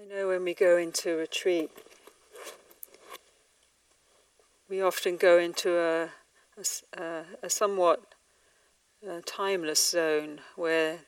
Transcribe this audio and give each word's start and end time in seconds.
I 0.00 0.04
know 0.04 0.28
when 0.28 0.44
we 0.44 0.54
go 0.54 0.76
into 0.76 1.16
retreat, 1.16 1.70
we 4.68 4.80
often 4.80 5.16
go 5.16 5.38
into 5.38 5.76
a, 5.76 6.10
a, 6.96 7.24
a 7.42 7.50
somewhat 7.50 8.02
uh, 9.08 9.22
timeless 9.26 9.90
zone 9.90 10.40
where 10.54 11.00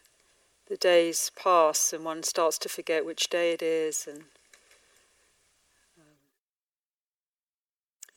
the 0.67 0.77
days 0.77 1.31
pass 1.37 1.93
and 1.93 2.05
one 2.05 2.25
starts 2.25 2.59
to 2.59 2.69
forget 2.69 3.07
which 3.07 3.29
day 3.29 3.53
it 3.53 3.63
is 3.63 4.09
and 4.09 4.25
um, 5.97 6.17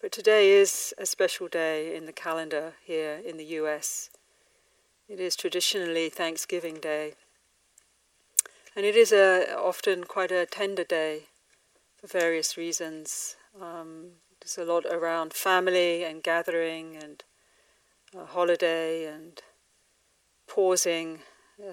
but 0.01 0.11
today 0.11 0.49
is 0.49 0.91
a 0.97 1.05
special 1.05 1.47
day 1.47 1.95
in 1.95 2.07
the 2.07 2.13
calendar 2.13 2.73
here 2.83 3.21
in 3.23 3.37
the 3.37 3.45
US. 3.61 4.09
It 5.07 5.19
is 5.19 5.35
traditionally 5.35 6.09
Thanksgiving 6.09 6.79
Day. 6.79 7.13
And 8.75 8.85
it 8.85 8.95
is 8.95 9.11
a, 9.11 9.55
often 9.55 10.03
quite 10.03 10.31
a 10.31 10.45
tender 10.45 10.83
day 10.83 11.23
for 11.95 12.07
various 12.07 12.57
reasons. 12.57 13.35
Um, 13.59 14.13
there's 14.41 14.57
a 14.57 14.65
lot 14.65 14.85
around 14.85 15.33
family 15.33 16.03
and 16.03 16.23
gathering 16.23 16.97
and 17.01 17.23
holiday 18.29 19.05
and 19.05 19.41
pausing 20.47 21.19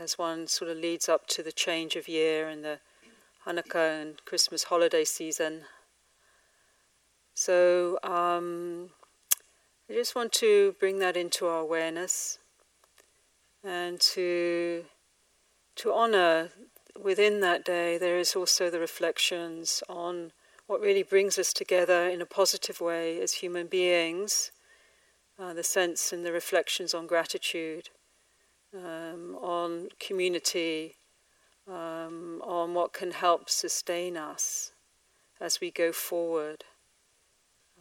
as 0.00 0.18
one 0.18 0.46
sort 0.46 0.70
of 0.70 0.76
leads 0.76 1.08
up 1.08 1.26
to 1.28 1.42
the 1.42 1.52
change 1.52 1.96
of 1.96 2.06
year 2.06 2.48
and 2.48 2.64
the 2.64 2.80
Hanukkah 3.46 4.00
and 4.00 4.24
Christmas 4.24 4.64
holiday 4.64 5.04
season. 5.04 5.62
So 7.34 7.98
um, 8.02 8.90
I 9.88 9.94
just 9.94 10.14
want 10.14 10.32
to 10.34 10.76
bring 10.78 10.98
that 10.98 11.16
into 11.16 11.46
our 11.46 11.60
awareness 11.60 12.38
and 13.64 14.00
to 14.00 14.84
to 15.76 15.92
honor 15.92 16.50
within 16.98 17.40
that 17.40 17.64
day, 17.64 17.98
there 17.98 18.18
is 18.18 18.34
also 18.34 18.70
the 18.70 18.80
reflections 18.80 19.82
on 19.88 20.32
what 20.66 20.80
really 20.80 21.02
brings 21.02 21.38
us 21.38 21.52
together 21.52 22.08
in 22.08 22.20
a 22.20 22.26
positive 22.26 22.80
way 22.80 23.20
as 23.20 23.34
human 23.34 23.66
beings, 23.66 24.52
uh, 25.38 25.52
the 25.52 25.64
sense 25.64 26.12
and 26.12 26.24
the 26.24 26.32
reflections 26.32 26.94
on 26.94 27.06
gratitude, 27.06 27.90
um, 28.74 29.36
on 29.40 29.88
community, 29.98 30.94
um, 31.66 32.40
on 32.44 32.74
what 32.74 32.92
can 32.92 33.12
help 33.12 33.50
sustain 33.50 34.16
us 34.16 34.72
as 35.40 35.60
we 35.60 35.70
go 35.70 35.92
forward. 35.92 36.64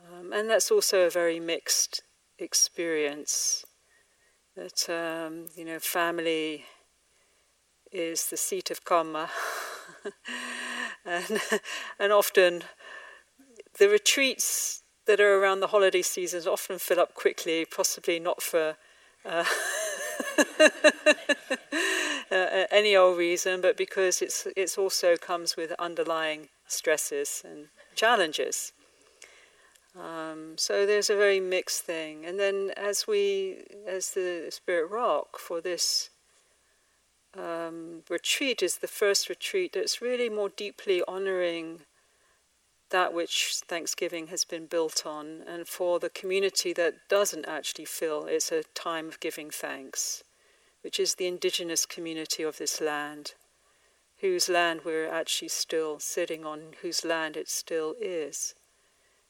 Um, 0.08 0.34
and 0.34 0.50
that's 0.50 0.72
also 0.72 1.06
a 1.06 1.10
very 1.10 1.40
mixed 1.40 2.02
experience. 2.38 3.66
That, 4.56 4.90
um, 4.90 5.46
you 5.56 5.64
know, 5.64 5.80
family 5.80 6.66
is 7.92 8.30
the 8.30 8.38
seat 8.38 8.72
of 8.72 8.84
karma. 8.84 9.30
and, 11.06 11.42
and 12.00 12.12
often 12.12 12.64
the 13.78 13.90
retreats 13.90 14.84
that 15.06 15.20
are 15.20 15.42
around 15.42 15.60
the 15.60 15.68
holiday 15.68 16.02
seasons 16.02 16.46
often 16.46 16.78
fill 16.78 17.00
up 17.00 17.16
quickly, 17.16 17.66
possibly 17.66 18.20
not 18.20 18.42
for 18.42 18.78
uh, 19.26 19.44
uh, 22.32 22.66
any 22.72 22.96
old 22.96 23.18
reason, 23.18 23.62
but 23.62 23.76
because 23.76 24.22
it's 24.22 24.48
it's 24.56 24.78
also 24.78 25.18
comes 25.18 25.58
with 25.58 25.72
underlying 25.80 26.50
stresses 26.68 27.42
and 27.44 27.68
challenges. 27.96 28.72
Um, 30.00 30.54
so 30.58 30.86
there's 30.86 31.10
a 31.10 31.16
very 31.16 31.40
mixed 31.40 31.82
thing, 31.82 32.26
and 32.26 32.40
then 32.40 32.72
as 32.78 33.08
we, 33.08 33.64
as 33.88 34.12
the 34.12 34.48
Spirit 34.52 34.90
Rock 34.92 35.40
for 35.40 35.60
this 35.60 36.12
um, 37.38 38.04
retreat 38.10 38.64
is 38.64 38.78
the 38.78 38.88
first 38.88 39.30
retreat 39.30 39.74
that's 39.74 40.02
really 40.02 40.30
more 40.30 40.50
deeply 40.50 41.04
honoring 41.08 41.82
that 42.90 43.14
which 43.14 43.62
Thanksgiving 43.68 44.28
has 44.28 44.44
been 44.44 44.66
built 44.66 45.06
on, 45.06 45.44
and 45.48 45.68
for 45.68 46.00
the 46.00 46.10
community 46.10 46.74
that 46.74 46.96
doesn't 47.08 47.48
actually 47.48 47.86
feel 47.86 48.26
it's 48.26 48.52
a 48.52 48.64
time 48.74 49.08
of 49.08 49.20
giving 49.20 49.52
thanks, 49.52 50.24
which 50.82 51.00
is 51.00 51.16
the 51.16 51.28
indigenous 51.28 51.86
community 51.86 52.42
of 52.42 52.58
this 52.58 52.82
land, 52.82 53.34
whose 54.22 54.50
land 54.50 54.82
we're 54.84 55.08
actually 55.08 55.50
still 55.50 56.00
sitting 56.00 56.44
on, 56.44 56.74
whose 56.82 57.06
land 57.06 57.38
it 57.38 57.48
still 57.48 57.94
is. 58.02 58.56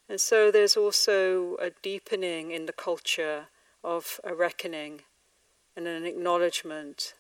And 0.08 0.22
so 0.22 0.50
there's 0.50 0.78
also 0.78 1.58
a 1.58 1.72
deepening 1.84 2.52
in 2.52 2.66
the 2.66 2.74
culture 2.74 3.48
of 3.84 4.20
a 4.24 4.34
reckoning 4.34 5.02
and 5.76 5.86
an 5.86 6.06
acknowledgement 6.06 7.14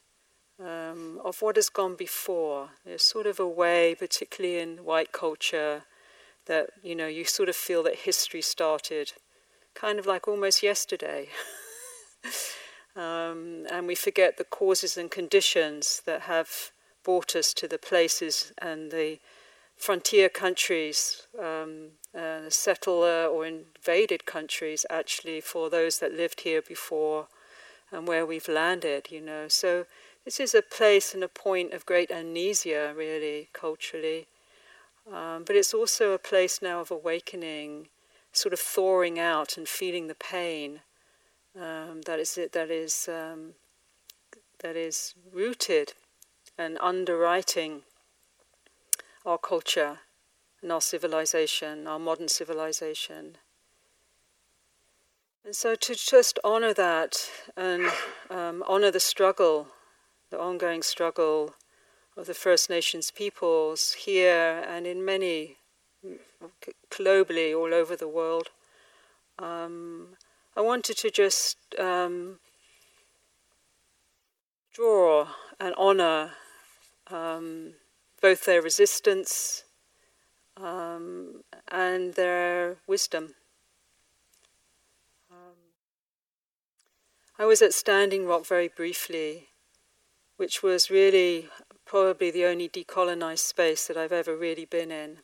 um, 0.59 1.19
of 1.23 1.41
what 1.41 1.55
has 1.55 1.69
gone 1.69 1.95
before. 1.95 2.69
There's 2.85 3.03
sort 3.03 3.27
of 3.27 3.39
a 3.39 3.47
way, 3.47 3.95
particularly 3.95 4.59
in 4.59 4.83
white 4.83 5.11
culture, 5.11 5.83
that 6.45 6.71
you 6.83 6.95
know 6.95 7.07
you 7.07 7.25
sort 7.25 7.49
of 7.49 7.55
feel 7.55 7.83
that 7.83 7.95
history 7.95 8.41
started, 8.41 9.13
kind 9.73 9.99
of 9.99 10.05
like 10.05 10.27
almost 10.27 10.63
yesterday. 10.63 11.29
um, 12.95 13.65
and 13.71 13.87
we 13.87 13.95
forget 13.95 14.37
the 14.37 14.43
causes 14.43 14.97
and 14.97 15.09
conditions 15.11 16.01
that 16.05 16.21
have 16.21 16.71
brought 17.03 17.35
us 17.35 17.53
to 17.53 17.67
the 17.67 17.77
places 17.77 18.51
and 18.61 18.91
the 18.91 19.19
frontier 19.77 20.27
countries, 20.27 21.23
um, 21.41 21.91
uh, 22.13 22.49
settler 22.49 23.25
or 23.25 23.45
invaded 23.45 24.25
countries, 24.25 24.85
actually, 24.89 25.39
for 25.39 25.69
those 25.69 25.99
that 25.99 26.13
lived 26.13 26.41
here 26.41 26.61
before 26.61 27.27
and 27.91 28.07
where 28.07 28.25
we've 28.25 28.47
landed, 28.47 29.07
you 29.09 29.21
know. 29.21 29.47
So 29.47 29.85
this 30.29 30.39
is 30.39 30.53
a 30.53 30.61
place 30.61 31.15
and 31.15 31.23
a 31.23 31.27
point 31.27 31.73
of 31.73 31.87
great 31.87 32.11
amnesia, 32.11 32.93
really, 32.95 33.49
culturally. 33.51 34.27
Um, 35.11 35.43
but 35.43 35.55
it's 35.55 35.73
also 35.73 36.11
a 36.11 36.19
place 36.19 36.61
now 36.61 36.81
of 36.81 36.91
awakening, 36.91 37.87
sort 38.31 38.53
of 38.53 38.59
thawing 38.59 39.17
out 39.17 39.57
and 39.57 39.67
feeling 39.67 40.05
the 40.05 40.13
pain 40.13 40.81
um, 41.59 42.01
that 42.05 42.19
is 42.19 42.37
it, 42.37 42.51
that 42.51 42.69
is 42.69 43.09
um, 43.09 43.55
that 44.59 44.75
is 44.75 45.15
rooted 45.33 45.93
and 46.59 46.77
underwriting 46.79 47.81
our 49.25 49.39
culture 49.39 50.01
and 50.61 50.71
our 50.71 50.79
civilization, 50.79 51.87
our 51.87 51.97
modern 51.97 52.27
civilization. 52.27 53.37
And 55.43 55.55
so 55.55 55.73
to 55.73 55.95
just 55.95 56.37
honor 56.43 56.75
that 56.75 57.17
and 57.57 57.89
um, 58.29 58.63
honor 58.67 58.91
the 58.91 58.99
struggle 58.99 59.69
the 60.29 60.39
ongoing 60.39 60.83
struggle 60.83 61.55
of 62.15 62.27
the 62.27 62.33
First 62.33 62.69
Nations 62.69 63.11
peoples 63.11 63.93
here 63.93 64.63
and 64.67 64.85
in 64.85 65.03
many, 65.03 65.57
globally, 66.91 67.57
all 67.57 67.73
over 67.73 67.95
the 67.95 68.07
world. 68.07 68.49
Um, 69.37 70.17
I 70.55 70.61
wanted 70.61 70.97
to 70.97 71.09
just 71.09 71.57
um, 71.79 72.39
draw 74.73 75.27
and 75.59 75.73
honor 75.77 76.31
um, 77.09 77.73
both 78.21 78.45
their 78.45 78.61
resistance 78.61 79.63
um, 80.57 81.43
and 81.69 82.13
their 82.13 82.77
wisdom. 82.85 83.35
Um, 85.31 85.55
I 87.37 87.45
was 87.45 87.61
at 87.61 87.73
Standing 87.73 88.25
Rock 88.25 88.45
very 88.45 88.67
briefly 88.67 89.48
which 90.39 90.63
was 90.63 90.89
really 90.89 91.49
probably 91.85 92.31
the 92.31 92.45
only 92.45 92.69
decolonized 92.69 93.39
space 93.39 93.87
that 93.87 93.97
I've 93.97 94.13
ever 94.13 94.37
really 94.37 94.63
been 94.63 94.89
in. 94.89 95.17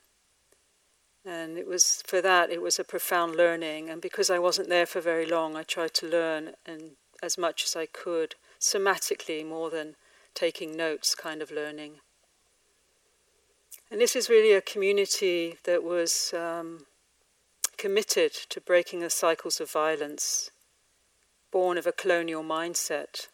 And 1.25 1.57
it 1.57 1.65
was 1.65 2.03
for 2.05 2.21
that 2.21 2.51
it 2.51 2.61
was 2.61 2.79
a 2.79 2.83
profound 2.83 3.33
learning. 3.33 3.89
And 3.89 4.01
because 4.01 4.29
I 4.29 4.39
wasn't 4.39 4.67
there 4.67 4.85
for 4.85 4.99
very 4.99 5.25
long, 5.25 5.55
I 5.55 5.63
tried 5.63 5.93
to 5.95 6.05
learn 6.05 6.55
and 6.65 6.97
as 7.23 7.37
much 7.37 7.63
as 7.63 7.77
I 7.77 7.85
could, 7.85 8.35
somatically 8.59 9.47
more 9.47 9.69
than 9.69 9.95
taking 10.33 10.75
notes 10.75 11.15
kind 11.15 11.41
of 11.41 11.49
learning. 11.49 12.01
And 13.89 14.01
this 14.01 14.17
is 14.17 14.27
really 14.29 14.51
a 14.51 14.59
community 14.59 15.55
that 15.63 15.81
was 15.81 16.33
um, 16.33 16.87
committed 17.77 18.33
to 18.49 18.59
breaking 18.59 18.99
the 18.99 19.09
cycles 19.09 19.61
of 19.61 19.71
violence, 19.71 20.51
born 21.51 21.77
of 21.77 21.87
a 21.87 21.93
colonial 21.93 22.43
mindset 22.43 23.27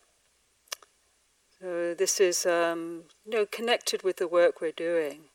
this 1.62 2.20
is 2.20 2.46
um, 2.46 3.04
you 3.26 3.32
know 3.32 3.46
connected 3.46 4.04
with 4.04 4.18
the 4.18 4.28
work 4.28 4.62
we're 4.62 4.72
doing. 4.72 5.26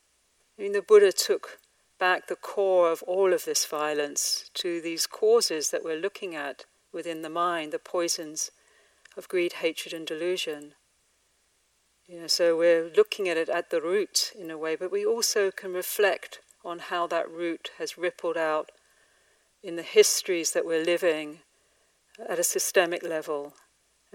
I 0.59 0.63
mean, 0.63 0.73
the 0.73 0.83
Buddha 0.83 1.13
took 1.13 1.59
back 1.99 2.27
the 2.27 2.37
core 2.37 2.91
of 2.91 3.03
all 3.05 3.33
of 3.33 3.45
this 3.45 3.65
violence 3.65 4.51
to 4.55 4.81
these 4.81 5.07
causes 5.07 5.71
that 5.71 5.85
we're 5.85 6.01
looking 6.01 6.35
at 6.35 6.65
within 6.93 7.23
the 7.23 7.31
mind, 7.31 7.73
the 7.73 7.79
poisons 7.79 8.51
of 9.17 9.29
greed, 9.29 9.55
hatred, 9.55 9.95
and 9.95 10.07
delusion. 10.07 10.73
You 12.07 12.21
know, 12.21 12.27
so 12.27 12.57
we're 12.57 12.91
looking 12.97 13.29
at 13.29 13.37
it 13.37 13.49
at 13.49 13.71
the 13.71 13.81
root 13.81 14.33
in 14.39 14.51
a 14.51 14.59
way, 14.59 14.77
but 14.77 14.93
we 14.93 15.05
also 15.05 15.51
can 15.51 15.73
reflect 15.73 16.41
on 16.65 16.79
how 16.79 17.07
that 17.07 17.31
root 17.31 17.71
has 17.79 17.99
rippled 17.99 18.37
out 18.37 18.71
in 19.63 19.77
the 19.77 19.83
histories 19.83 20.53
that 20.53 20.67
we're 20.67 20.85
living 20.85 21.41
at 22.29 22.39
a 22.39 22.45
systemic 22.45 23.03
level 23.03 23.55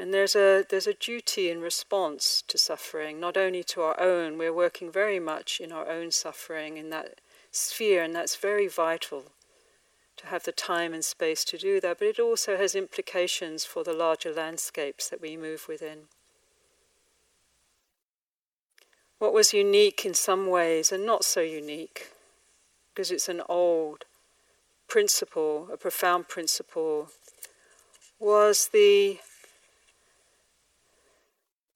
And 0.02 0.12
there's 0.12 0.36
a, 0.36 0.66
there's 0.68 0.88
a 0.88 0.96
duty 0.96 1.52
in 1.52 1.62
response 1.62 2.44
to 2.48 2.58
suffering, 2.58 3.20
not 3.20 3.38
only 3.38 3.64
to 3.66 3.82
our 3.84 4.00
own, 4.00 4.40
we're 4.40 4.52
working 4.52 4.92
very 4.92 5.20
much 5.20 5.62
in 5.62 5.72
our 5.72 5.88
own 5.88 6.10
suffering 6.10 6.78
in 6.78 6.90
that 6.90 7.22
sphere, 7.52 8.02
and 8.02 8.16
that's 8.16 8.36
very 8.36 8.68
vital 8.68 9.26
to 10.18 10.26
have 10.26 10.44
the 10.44 10.52
time 10.52 10.92
and 10.96 11.06
space 11.06 11.46
to 11.46 11.58
do 11.60 11.80
that, 11.82 12.00
but 12.00 12.08
it 12.08 12.20
also 12.20 12.58
has 12.58 12.74
implications 12.74 13.64
for 13.64 13.84
the 13.84 13.94
larger 13.94 14.34
landscapes 14.34 15.08
that 15.08 15.22
we 15.22 15.38
move 15.38 15.68
within. 15.68 16.06
What 19.20 19.36
was 19.36 19.54
unique 19.54 20.04
in 20.04 20.16
some 20.16 20.48
ways 20.48 20.92
and 20.92 21.06
not 21.06 21.24
so 21.24 21.42
unique, 21.42 22.10
because 22.92 23.12
it's 23.12 23.30
an 23.30 23.44
old 23.48 24.06
principle, 24.88 25.70
a 25.72 25.78
profound 25.78 26.28
principle, 26.28 27.10
was 28.20 28.70
the 28.74 29.20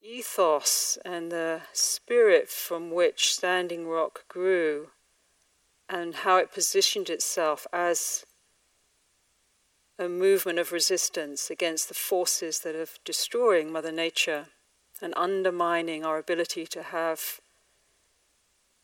ethos 0.06 0.98
and 1.04 1.32
the 1.32 1.62
spirit 1.72 2.48
from 2.48 2.90
which 2.90 3.34
Standing 3.34 3.88
Rock 3.88 4.24
grew 4.28 4.90
and 5.88 6.14
how 6.16 6.36
it 6.36 6.52
positioned 6.52 7.10
itself 7.10 7.66
as 7.72 8.24
a 9.98 10.08
movement 10.08 10.58
of 10.58 10.72
resistance 10.72 11.50
against 11.50 11.88
the 11.88 11.94
forces 11.94 12.60
that 12.60 12.76
are 12.76 12.86
destroying 13.04 13.72
Mother 13.72 13.92
Nature 13.92 14.46
and 15.02 15.12
undermining 15.16 16.04
our 16.04 16.18
ability 16.18 16.66
to 16.66 16.82
have 16.82 17.40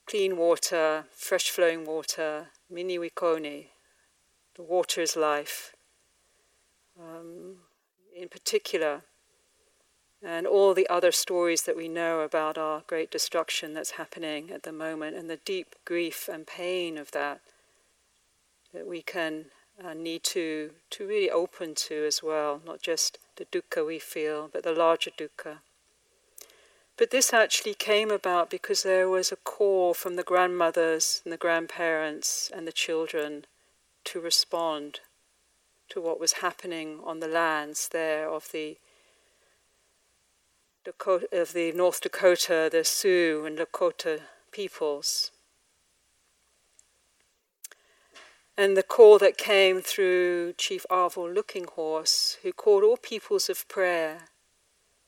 clean 0.07 0.37
water, 0.37 1.05
fresh 1.13 1.51
flowing 1.51 1.85
water, 1.85 2.49
mni 2.73 2.99
wiconi. 2.99 3.67
The 4.57 4.63
water 4.63 5.01
is 5.01 5.17
life. 5.17 5.75
Um, 7.01 7.59
in 8.15 8.29
particular, 8.29 9.03
and 10.23 10.47
all 10.47 10.73
the 10.73 10.89
other 10.89 11.13
stories 11.13 11.63
that 11.63 11.77
we 11.77 11.89
know 11.89 12.21
about 12.21 12.57
our 12.57 12.83
great 12.87 13.11
destruction 13.11 13.75
that's 13.75 13.93
happening 13.93 14.51
at 14.51 14.63
the 14.63 14.73
moment, 14.73 15.17
and 15.17 15.29
the 15.29 15.39
deep 15.45 15.75
grief 15.85 16.29
and 16.29 16.47
pain 16.47 16.97
of 16.97 17.11
that, 17.11 17.41
that 18.73 18.87
we 18.87 19.03
can 19.03 19.47
uh, 19.85 19.95
need 19.95 20.23
to, 20.23 20.71
to 20.91 21.07
really 21.07 21.31
open 21.31 21.75
to 21.75 22.05
as 22.07 22.23
well, 22.23 22.61
not 22.65 22.81
just 22.81 23.19
the 23.37 23.45
dukkha 23.47 23.85
we 23.85 23.99
feel, 23.99 24.49
but 24.53 24.63
the 24.63 24.73
larger 24.73 25.11
dukkha. 25.11 25.59
But 26.97 27.11
this 27.11 27.33
actually 27.33 27.75
came 27.75 28.11
about 28.11 28.51
because 28.51 28.83
there 28.83 29.09
was 29.09 29.33
a 29.33 29.37
call 29.37 29.95
from 29.95 30.17
the 30.17 30.23
grandmothers 30.23 31.21
and 31.25 31.33
the 31.33 31.39
grandparents 31.39 32.51
and 32.55 32.67
the 32.67 32.73
children 32.73 33.47
to 34.05 34.21
respond 34.21 35.01
to 35.89 36.01
what 36.01 36.21
was 36.21 36.35
happening 36.35 37.01
on 37.05 37.21
the 37.21 37.29
lands 37.29 37.89
there 37.89 38.29
of 38.29 38.51
the 38.53 38.77
Dakota, 40.85 41.29
of 41.33 41.53
the 41.53 41.71
North 41.73 42.01
Dakota, 42.01 42.69
the 42.71 42.83
Sioux 42.83 43.45
and 43.47 43.57
Lakota 43.57 44.23
peoples. 44.51 45.31
And 48.57 48.77
the 48.77 48.83
call 48.83 49.19
that 49.19 49.39
came 49.39 49.81
through 49.81 50.55
Chief 50.55 50.85
Arvol 50.91 51.33
Looking 51.33 51.65
Horse, 51.65 52.37
who 52.43 52.53
called 52.53 52.83
all 52.83 52.97
peoples 52.97 53.49
of 53.49 53.69
prayer, 53.69 54.23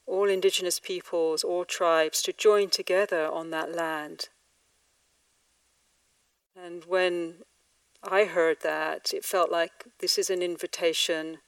all 0.06 0.29
indigenous 0.29 0.79
peoples, 0.79 1.43
all 1.43 1.65
tribes, 1.65 2.23
to 2.23 2.32
join 2.32 2.71
together 2.71 3.26
on 3.26 3.50
that 3.50 3.75
land. 3.75 4.29
And 6.56 6.85
when 6.85 7.38
I 8.03 8.26
heard 8.26 8.59
that, 8.62 9.12
it 9.12 9.25
felt 9.25 9.50
like 9.50 9.87
this 9.99 10.19
is 10.19 10.31
an 10.31 10.41
invitation, 10.41 11.38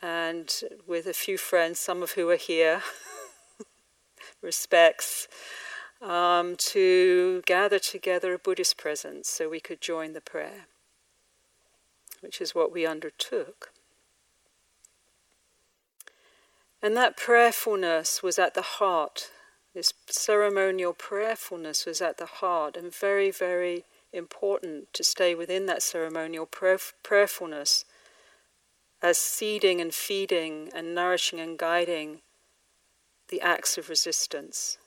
and 0.00 0.52
with 0.86 1.06
a 1.06 1.14
few 1.14 1.38
friends, 1.38 1.80
some 1.80 2.02
of 2.02 2.12
who 2.12 2.28
are 2.28 2.36
here, 2.36 2.82
respects, 4.46 5.28
um, 6.00 6.56
to 6.56 7.42
gather 7.44 7.78
together 7.78 8.32
a 8.32 8.38
Buddhist 8.38 8.78
presence 8.78 9.28
so 9.28 9.48
we 9.48 9.60
could 9.60 9.80
join 9.80 10.12
the 10.12 10.20
prayer, 10.20 10.66
which 12.20 12.40
is 12.40 12.54
what 12.54 12.72
we 12.72 12.86
undertook. 12.86 13.72
And 16.82 16.96
that 16.96 17.16
prayerfulness 17.16 18.22
was 18.22 18.38
at 18.38 18.54
the 18.54 18.62
heart, 18.62 19.30
this 19.74 19.92
ceremonial 20.08 20.92
prayerfulness 20.94 21.84
was 21.84 22.00
at 22.00 22.16
the 22.16 22.26
heart, 22.26 22.76
and 22.76 22.94
very, 22.94 23.30
very 23.30 23.84
important 24.12 24.92
to 24.94 25.02
stay 25.02 25.34
within 25.34 25.66
that 25.66 25.82
ceremonial 25.82 26.46
prayer, 26.46 26.78
prayerfulness 27.02 27.84
as 29.02 29.18
seeding 29.18 29.80
and 29.80 29.92
feeding 29.92 30.70
and 30.74 30.94
nourishing 30.94 31.40
and 31.40 31.58
guiding 31.58 32.20
the 33.28 33.40
acts 33.40 33.76
of 33.78 33.88
resistance. 33.88 34.78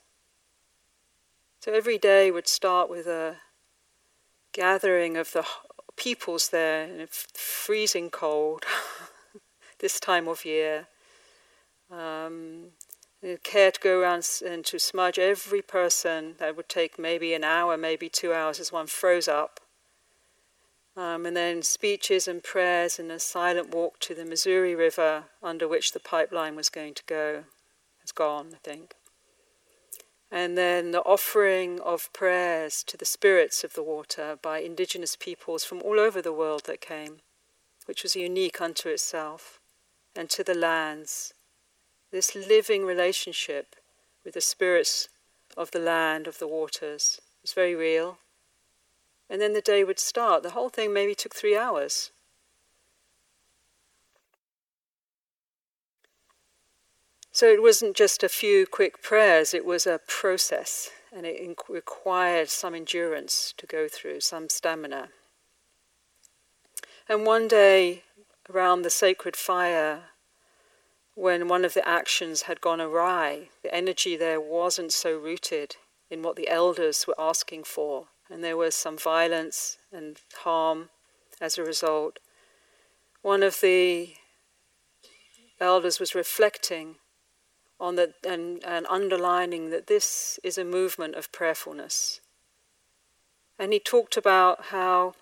So 1.59 1.74
every 1.74 1.97
day 1.97 2.31
would 2.31 2.47
start 2.47 2.89
with 2.89 3.06
a 3.06 3.38
gathering 4.53 5.18
of 5.18 5.33
the 5.33 5.45
peoples 5.95 6.50
there 6.50 6.83
in 6.83 7.06
freezing 7.09 8.09
cold 8.09 8.63
this 9.80 10.00
time 10.00 10.27
of 10.27 10.45
year. 10.45 10.88
Um, 11.91 12.69
care 13.44 13.71
to 13.71 13.80
go 13.80 14.00
around 14.00 14.25
and 14.45 14.63
to 14.65 14.80
smudge 14.80 15.19
every 15.19 15.62
person. 15.62 16.35
That 16.39 16.56
would 16.56 16.69
take 16.69 16.97
maybe 16.97 17.33
an 17.33 17.44
hour, 17.44 17.75
maybe 17.77 18.07
two 18.07 18.33
hours 18.33 18.59
as 18.59 18.71
one 18.71 18.88
froze 18.88 19.27
up. 19.27 19.59
Um, 20.95 21.25
and 21.25 21.35
then 21.35 21.62
speeches 21.62 22.27
and 22.27 22.44
prayers 22.44 23.00
and 23.00 23.12
a 23.12 23.19
silent 23.19 23.74
walk 23.74 24.00
to 24.01 24.15
the 24.15 24.25
Missouri 24.25 24.75
River 24.75 25.25
under 25.44 25.68
which 25.68 25.92
the 25.92 26.00
pipeline 26.00 26.56
was 26.56 26.69
going 26.69 26.94
to 26.94 27.03
go 27.06 27.44
it's 28.09 28.17
gone, 28.17 28.50
I 28.56 28.57
think. 28.63 28.95
And 30.31 30.57
then 30.57 30.91
the 30.91 31.01
offering 31.01 31.79
of 31.79 32.11
prayers 32.11 32.83
to 32.85 32.97
the 32.97 33.06
spirits 33.06 33.63
of 33.63 33.73
the 33.73 33.83
water 33.83 34.39
by 34.41 34.59
indigenous 34.61 35.15
peoples 35.15 35.63
from 35.63 35.79
all 35.83 36.00
over 36.00 36.19
the 36.19 36.33
world 36.33 36.63
that 36.65 36.81
came, 36.81 37.17
which 37.85 38.01
was 38.01 38.15
unique 38.15 38.59
unto 38.59 38.89
itself, 38.89 39.59
and 40.15 40.27
to 40.31 40.44
the 40.44 40.56
lands. 40.56 41.35
This 42.11 42.35
living 42.35 42.83
relationship 42.83 43.75
with 44.25 44.33
the 44.33 44.41
spirits 44.41 45.07
of 45.56 45.69
the 45.69 45.79
land, 45.79 46.25
of 46.25 46.39
the 46.39 46.47
waters, 46.47 47.21
was 47.44 47.53
very 47.53 47.75
real. 47.75 48.17
And 49.29 49.39
then 49.39 49.53
the 49.53 49.61
day 49.61 49.83
would 49.83 50.00
start. 50.00 50.41
The 50.41 50.57
whole 50.57 50.69
thing 50.69 50.91
maybe 50.91 51.13
took 51.13 51.35
three 51.35 51.56
hours. 51.56 52.09
So 57.39 57.47
it 57.47 57.62
wasn't 57.62 57.95
just 57.95 58.21
a 58.21 58.27
few 58.27 58.68
quick 58.68 59.01
prayers, 59.01 59.53
it 59.53 59.63
was 59.63 59.88
a 59.88 60.01
process, 60.06 60.89
and 61.09 61.25
it 61.25 61.41
inc- 61.41 61.69
required 61.69 62.50
some 62.50 62.75
endurance 62.75 63.53
to 63.56 63.65
go 63.65 63.87
through, 63.87 64.19
some 64.19 64.49
stamina. 64.49 65.07
And 67.07 67.25
one 67.25 67.47
day, 67.47 68.04
around 68.49 68.81
the 68.81 68.90
sacred 68.90 69.37
fire, 69.37 70.09
when 71.16 71.47
one 71.47 71.64
of 71.64 71.73
the 71.73 71.87
actions 71.87 72.42
had 72.42 72.59
gone 72.59 72.81
awry, 72.81 73.47
the 73.64 73.73
energy 73.73 74.18
there 74.18 74.42
wasn't 74.42 74.92
so 74.92 75.18
rooted 75.18 75.78
in 76.09 76.21
what 76.21 76.35
the 76.35 76.49
elders 76.49 77.07
were 77.07 77.16
asking 77.18 77.64
for, 77.64 78.07
and 78.30 78.44
there 78.44 78.57
was 78.57 78.75
some 78.75 78.97
violence 78.97 79.78
and 79.94 80.19
harm 80.40 80.90
as 81.40 81.57
a 81.57 81.64
result. 81.64 82.19
One 83.21 83.44
of 83.44 83.61
the 83.61 84.16
elders 85.61 86.02
was 86.02 86.14
reflecting 86.14 86.97
on 87.80 87.95
the, 87.95 88.14
and, 88.28 88.64
and 88.66 88.86
underlining 88.90 89.69
that 89.69 89.88
this 89.88 90.40
is 90.44 90.57
a 90.57 90.66
movement 90.66 91.16
of 91.16 91.31
prayerfulness. 91.31 92.19
And 93.57 93.74
he 93.74 93.80
talked 93.80 94.18
about 94.18 94.66
how 94.66 95.14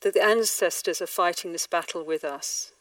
that 0.00 0.14
the 0.14 0.22
ancestors 0.22 1.02
are 1.02 1.06
fighting 1.06 1.52
this 1.52 1.66
battle 1.66 2.04
with 2.04 2.24
us, 2.24 2.72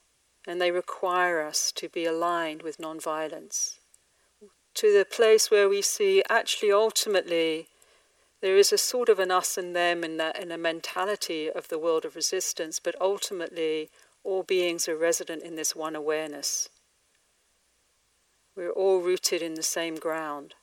and 0.45 0.61
they 0.61 0.71
require 0.71 1.41
us 1.41 1.71
to 1.73 1.89
be 1.89 2.05
aligned 2.05 2.61
with 2.61 2.79
non-violence, 2.79 3.79
to 4.75 4.95
the 4.95 5.05
place 5.05 5.49
where 5.49 5.67
we 5.67 5.81
see 5.81 6.23
actually 6.29 6.71
ultimately 6.71 7.67
there 8.39 8.55
is 8.55 8.71
a 8.71 8.77
sort 8.77 9.09
of 9.09 9.17
an 9.17 9.31
us 9.31 9.57
and 9.57 9.75
them 9.75 10.03
in, 10.03 10.17
that, 10.17 10.39
in 10.39 10.51
a 10.51 10.57
mentality 10.57 11.49
of 11.49 11.69
the 11.69 11.79
world 11.79 12.05
of 12.05 12.15
resistance, 12.15 12.79
but 12.79 12.95
ultimately 13.01 13.89
all 14.23 14.43
beings 14.43 14.87
are 14.87 14.95
resident 14.95 15.41
in 15.41 15.55
this 15.55 15.75
one 15.75 15.95
awareness. 15.95 16.69
We're 18.57 18.71
all 18.71 19.01
rooted 19.01 19.43
in 19.43 19.53
the 19.53 19.61
same 19.61 19.97
ground. 19.97 20.55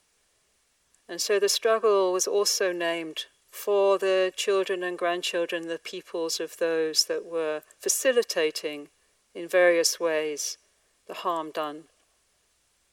And 1.08 1.20
so 1.20 1.38
the 1.38 1.48
struggle 1.48 2.12
was 2.12 2.26
also 2.26 2.72
named 2.72 3.26
for 3.52 3.98
the 3.98 4.32
children 4.36 4.82
and 4.82 4.98
grandchildren, 4.98 5.68
the 5.68 5.78
peoples 5.78 6.40
of 6.40 6.56
those 6.56 7.04
that 7.04 7.24
were 7.24 7.62
facilitating 7.78 8.88
in 9.32 9.46
various 9.46 10.00
ways 10.00 10.58
the 11.06 11.14
harm 11.14 11.52
done, 11.52 11.84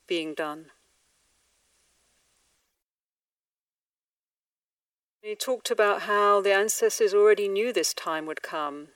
being 0.05 0.35
done. 0.35 0.65
He 5.23 5.33
talked 5.33 5.71
about 5.71 6.03
how 6.03 6.41
the 6.41 6.53
ancestors 6.53 7.13
already 7.13 7.47
knew 7.47 7.73
this 7.73 7.93
time 7.93 8.27
would 8.27 8.43
come. 8.43 8.89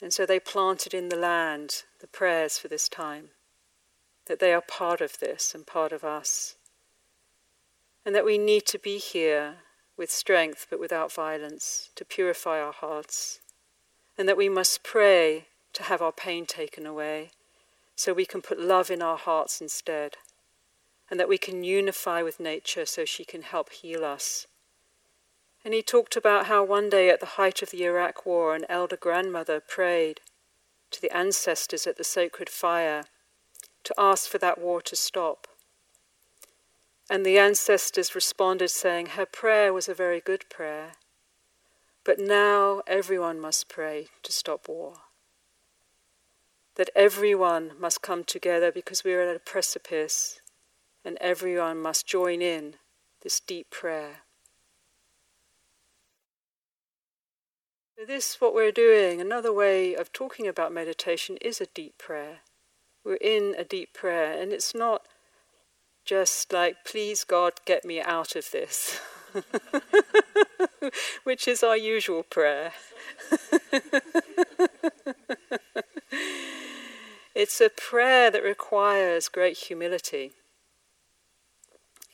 And 0.00 0.12
so 0.12 0.26
they 0.26 0.38
planted 0.38 0.94
in 0.94 1.08
the 1.08 1.16
land 1.16 1.84
the 2.00 2.06
prayers 2.06 2.58
for 2.58 2.68
this 2.68 2.88
time, 2.88 3.30
that 4.26 4.40
they 4.40 4.52
are 4.52 4.60
part 4.60 5.00
of 5.00 5.18
this 5.18 5.54
and 5.54 5.66
part 5.66 5.92
of 5.92 6.04
us, 6.04 6.56
and 8.04 8.14
that 8.14 8.24
we 8.24 8.38
need 8.38 8.66
to 8.66 8.78
be 8.78 8.98
here 8.98 9.56
with 9.96 10.10
strength 10.10 10.66
but 10.68 10.80
without 10.80 11.12
violence 11.12 11.90
to 11.96 12.04
purify 12.04 12.60
our 12.60 12.72
hearts, 12.72 13.40
and 14.18 14.28
that 14.28 14.36
we 14.36 14.48
must 14.48 14.82
pray 14.82 15.46
to 15.72 15.84
have 15.84 16.02
our 16.02 16.12
pain 16.12 16.46
taken 16.46 16.86
away 16.86 17.30
so 17.94 18.12
we 18.12 18.26
can 18.26 18.42
put 18.42 18.60
love 18.60 18.90
in 18.90 19.00
our 19.00 19.16
hearts 19.16 19.60
instead, 19.60 20.16
and 21.10 21.18
that 21.18 21.28
we 21.28 21.38
can 21.38 21.64
unify 21.64 22.22
with 22.22 22.40
nature 22.40 22.84
so 22.84 23.04
she 23.04 23.24
can 23.24 23.42
help 23.42 23.70
heal 23.70 24.04
us. 24.04 24.46
And 25.64 25.72
he 25.72 25.82
talked 25.82 26.16
about 26.16 26.46
how 26.46 26.62
one 26.62 26.90
day 26.90 27.10
at 27.10 27.20
the 27.20 27.26
height 27.26 27.62
of 27.62 27.70
the 27.70 27.84
Iraq 27.84 28.26
War, 28.26 28.54
an 28.54 28.66
elder 28.68 28.96
grandmother 28.96 29.60
prayed 29.60 30.20
to 30.90 31.00
the 31.00 31.14
ancestors 31.16 31.86
at 31.86 31.96
the 31.96 32.04
sacred 32.04 32.48
fire 32.48 33.04
to 33.86 33.94
ask 33.96 34.28
for 34.28 34.38
that 34.38 34.58
war 34.58 34.82
to 34.82 34.96
stop. 34.96 35.46
And 37.08 37.24
the 37.24 37.38
ancestors 37.38 38.16
responded, 38.16 38.68
saying, 38.68 39.06
Her 39.06 39.26
prayer 39.26 39.72
was 39.72 39.88
a 39.88 39.94
very 39.94 40.20
good 40.20 40.44
prayer, 40.50 40.94
but 42.04 42.18
now 42.18 42.82
everyone 42.88 43.38
must 43.40 43.68
pray 43.68 44.08
to 44.24 44.32
stop 44.32 44.68
war. 44.68 44.94
That 46.74 46.90
everyone 46.96 47.72
must 47.78 48.02
come 48.02 48.24
together 48.24 48.72
because 48.72 49.04
we 49.04 49.14
are 49.14 49.22
at 49.22 49.36
a 49.36 49.38
precipice, 49.38 50.40
and 51.04 51.16
everyone 51.20 51.78
must 51.80 52.08
join 52.08 52.42
in 52.42 52.74
this 53.22 53.38
deep 53.38 53.70
prayer. 53.70 54.22
This, 58.04 58.40
what 58.40 58.52
we're 58.52 58.72
doing, 58.72 59.20
another 59.20 59.52
way 59.52 59.94
of 59.94 60.12
talking 60.12 60.48
about 60.48 60.72
meditation 60.72 61.38
is 61.40 61.60
a 61.60 61.66
deep 61.66 61.96
prayer. 61.98 62.40
We're 63.06 63.14
in 63.20 63.54
a 63.56 63.62
deep 63.62 63.92
prayer, 63.92 64.36
and 64.36 64.52
it's 64.52 64.74
not 64.74 65.06
just 66.04 66.52
like, 66.52 66.84
please 66.84 67.22
God, 67.22 67.52
get 67.64 67.84
me 67.84 68.00
out 68.00 68.34
of 68.34 68.50
this, 68.50 68.98
which 71.22 71.46
is 71.46 71.62
our 71.62 71.76
usual 71.76 72.24
prayer. 72.24 72.72
it's 77.32 77.60
a 77.60 77.68
prayer 77.68 78.28
that 78.32 78.42
requires 78.42 79.28
great 79.28 79.56
humility. 79.56 80.32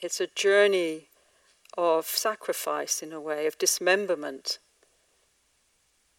It's 0.03 0.21
a 0.21 0.27
journey 0.27 1.09
of 1.79 2.05
sacrifice, 2.05 3.03
in 3.03 3.15
a 3.15 3.21
way, 3.21 3.47
of 3.47 3.57
dismemberment 3.57 4.59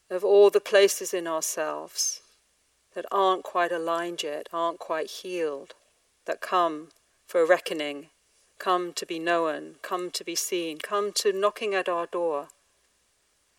of 0.09 0.23
all 0.23 0.49
the 0.49 0.59
places 0.59 1.13
in 1.13 1.27
ourselves 1.27 2.22
that 2.95 3.05
aren't 3.11 3.43
quite 3.43 3.71
aligned 3.71 4.23
yet, 4.23 4.47
aren't 4.53 4.79
quite 4.79 5.09
healed, 5.09 5.73
that 6.25 6.41
come 6.41 6.89
for 7.25 7.41
a 7.41 7.47
reckoning, 7.47 8.07
come 8.59 8.93
to 8.93 9.05
be 9.05 9.19
known, 9.19 9.75
come 9.81 10.11
to 10.11 10.23
be 10.23 10.35
seen, 10.35 10.77
come 10.77 11.11
to 11.13 11.33
knocking 11.33 11.73
at 11.73 11.89
our 11.89 12.05
door. 12.05 12.49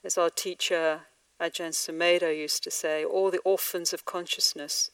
As 0.05 0.17
our 0.17 0.31
teacher 0.31 1.03
Ajahn 1.41 1.73
Sumedho 1.73 2.37
used 2.37 2.63
to 2.65 2.71
say, 2.71 3.05
all 3.05 3.31
the 3.31 3.41
orphans 3.45 3.93
of 3.93 4.05
consciousness 4.05 4.91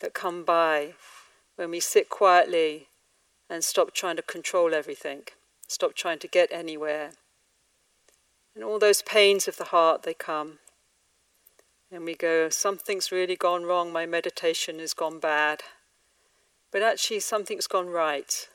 that 0.00 0.14
come 0.14 0.44
by 0.44 0.94
when 1.56 1.70
we 1.70 1.80
sit 1.80 2.08
quietly 2.08 2.88
and 3.48 3.64
stop 3.64 3.92
trying 3.92 4.16
to 4.16 4.22
control 4.22 4.74
everything, 4.74 5.22
stop 5.66 5.94
trying 5.94 6.18
to 6.20 6.28
get 6.28 6.48
anywhere, 6.52 7.12
and 8.54 8.64
all 8.64 8.78
those 8.78 9.02
pains 9.02 9.46
of 9.48 9.56
the 9.56 9.64
heart, 9.64 10.02
they 10.02 10.14
come. 10.14 10.58
And 11.92 12.04
we 12.04 12.14
go, 12.14 12.48
something's 12.48 13.10
really 13.10 13.36
gone 13.36 13.64
wrong, 13.64 13.92
my 13.92 14.06
meditation 14.06 14.78
has 14.78 14.94
gone 14.94 15.18
bad. 15.18 15.62
But 16.70 16.82
actually, 16.82 17.20
something's 17.20 17.66
gone 17.66 17.88
right. 17.88 18.48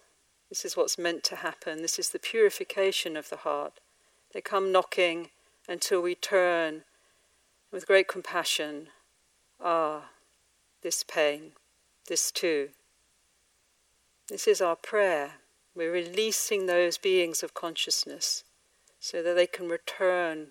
This 0.49 0.63
is 0.63 0.77
what's 0.77 0.97
meant 0.97 1.23
to 1.25 1.37
happen. 1.37 1.81
This 1.81 1.99
is 1.99 2.09
the 2.09 2.19
purification 2.19 3.17
of 3.17 3.29
the 3.29 3.37
heart. 3.37 3.73
They 4.33 4.41
come 4.41 4.71
knocking 4.71 5.31
until 5.67 6.01
we 6.01 6.15
turn 6.15 6.83
with 7.71 7.87
great 7.87 8.07
compassion. 8.07 8.87
Ah, 9.61 10.09
this 10.81 11.03
pain, 11.03 11.53
this 12.07 12.31
too. 12.31 12.69
This 14.29 14.47
is 14.47 14.61
our 14.61 14.75
prayer. 14.75 15.33
We're 15.75 15.91
releasing 15.91 16.65
those 16.65 16.97
beings 16.97 17.43
of 17.43 17.53
consciousness 17.53 18.43
so 18.99 19.21
that 19.21 19.35
they 19.35 19.47
can 19.47 19.67
return 19.67 20.47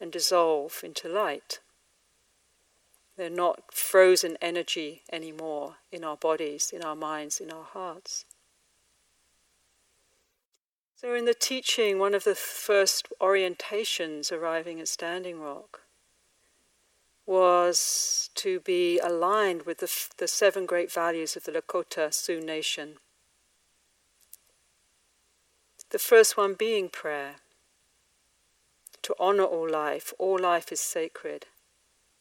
and 0.00 0.10
dissolve 0.10 0.80
into 0.82 1.08
light. 1.08 1.60
They're 3.22 3.30
not 3.30 3.72
frozen 3.72 4.36
energy 4.42 5.02
anymore 5.12 5.76
in 5.92 6.02
our 6.02 6.16
bodies, 6.16 6.72
in 6.74 6.82
our 6.82 6.96
minds, 6.96 7.38
in 7.38 7.52
our 7.52 7.62
hearts. 7.62 8.24
So, 10.96 11.14
in 11.14 11.24
the 11.24 11.32
teaching, 11.32 12.00
one 12.00 12.16
of 12.16 12.24
the 12.24 12.34
first 12.34 13.06
orientations 13.20 14.32
arriving 14.32 14.80
at 14.80 14.88
Standing 14.88 15.40
Rock 15.40 15.82
was 17.24 18.28
to 18.34 18.58
be 18.58 18.98
aligned 18.98 19.66
with 19.66 19.78
the, 19.78 19.86
f- 19.86 20.10
the 20.16 20.26
seven 20.26 20.66
great 20.66 20.90
values 20.90 21.36
of 21.36 21.44
the 21.44 21.52
Lakota 21.52 22.12
Sioux 22.12 22.40
Nation. 22.40 22.96
The 25.90 26.00
first 26.00 26.36
one 26.36 26.54
being 26.54 26.88
prayer 26.88 27.36
to 29.02 29.14
honor 29.20 29.44
all 29.44 29.70
life. 29.70 30.12
All 30.18 30.40
life 30.40 30.72
is 30.72 30.80
sacred. 30.80 31.46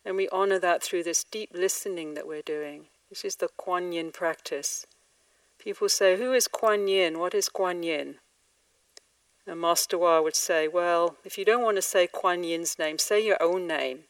And 0.05 0.15
we 0.15 0.27
honor 0.29 0.60
that 0.60 0.81
through 0.81 1.03
this 1.03 1.24
deep 1.24 1.51
listening 1.53 2.15
that 2.15 2.27
we're 2.27 2.41
doing. 2.41 2.88
This 3.10 3.24
is 3.24 3.36
the 3.36 3.50
Kuan 3.58 3.91
Yin 3.91 4.12
practice. 4.12 4.86
People 5.60 5.89
say, 5.89 6.17
Who 6.17 6.34
is 6.34 6.48
Kuan 6.48 6.88
Yin? 6.88 7.20
What 7.20 7.36
is 7.36 7.50
Kuan 7.50 7.84
Yin? 7.84 8.15
And 9.46 9.60
Master 9.60 9.98
Hua 9.98 10.22
would 10.22 10.36
say, 10.36 10.67
Well, 10.67 11.17
if 11.24 11.38
you 11.38 11.46
don't 11.46 11.63
want 11.63 11.77
to 11.77 11.81
say 11.81 12.08
Kuan 12.08 12.43
Yin's 12.43 12.79
name, 12.79 12.98
say 12.98 13.24
your 13.24 13.41
own 13.41 13.67
name. 13.67 14.05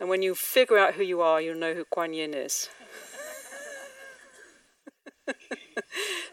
And 0.00 0.08
when 0.08 0.22
you 0.22 0.34
figure 0.34 0.78
out 0.78 0.94
who 0.94 1.02
you 1.02 1.20
are, 1.20 1.40
you'll 1.40 1.58
know 1.58 1.74
who 1.74 1.84
Kuan 1.84 2.12
Yin 2.12 2.34
is. 2.34 2.68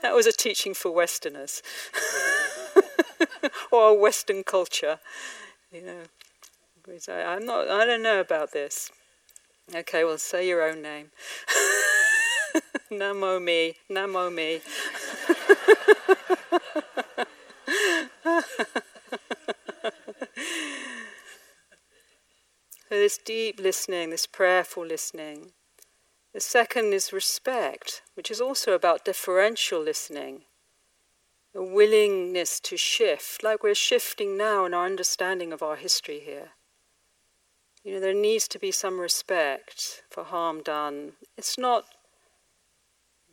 that 0.02 0.16
was 0.16 0.26
a 0.26 0.32
teaching 0.32 0.74
for 0.74 0.92
Westerners 0.92 1.62
or 3.72 4.00
Western 4.00 4.44
culture. 4.44 5.00
You 5.72 5.82
know, 5.82 5.98
I'm 7.10 7.46
not. 7.46 7.70
I 7.70 7.86
don't 7.86 8.02
know 8.02 8.20
about 8.20 8.52
this. 8.52 8.92
Okay, 9.74 10.04
well, 10.04 10.18
say 10.18 10.48
your 10.48 10.64
own 10.64 10.82
name. 10.82 11.12
Namo 12.92 13.42
me, 13.42 13.76
Namo 13.90 14.34
me. 14.34 14.62
so 22.90 22.90
this 22.90 23.20
deep 23.24 23.60
listening, 23.60 24.10
this 24.10 24.28
prayerful 24.28 24.86
listening. 24.86 25.52
The 26.34 26.40
second 26.40 26.94
is 26.94 27.14
respect, 27.14 28.02
which 28.16 28.32
is 28.32 28.42
also 28.42 28.74
about 28.74 29.06
differential 29.06 29.82
listening 29.82 30.44
a 31.54 31.62
willingness 31.62 32.60
to 32.62 32.78
shift, 32.78 33.44
like 33.44 33.62
we're 33.62 33.76
shifting 33.76 34.38
now 34.38 34.66
in 34.66 34.74
our 34.74 34.86
understanding 34.86 35.52
of 35.52 35.62
our 35.62 35.76
history 35.76 36.20
here. 36.20 36.52
You 37.84 37.96
know, 37.96 38.00
there 38.00 38.14
needs 38.14 38.48
to 38.50 38.60
be 38.60 38.72
some 38.72 39.00
respect 39.00 40.04
for 40.10 40.24
harm 40.24 40.62
done. 40.62 41.14
It's 41.38 41.58
not, 41.58 41.86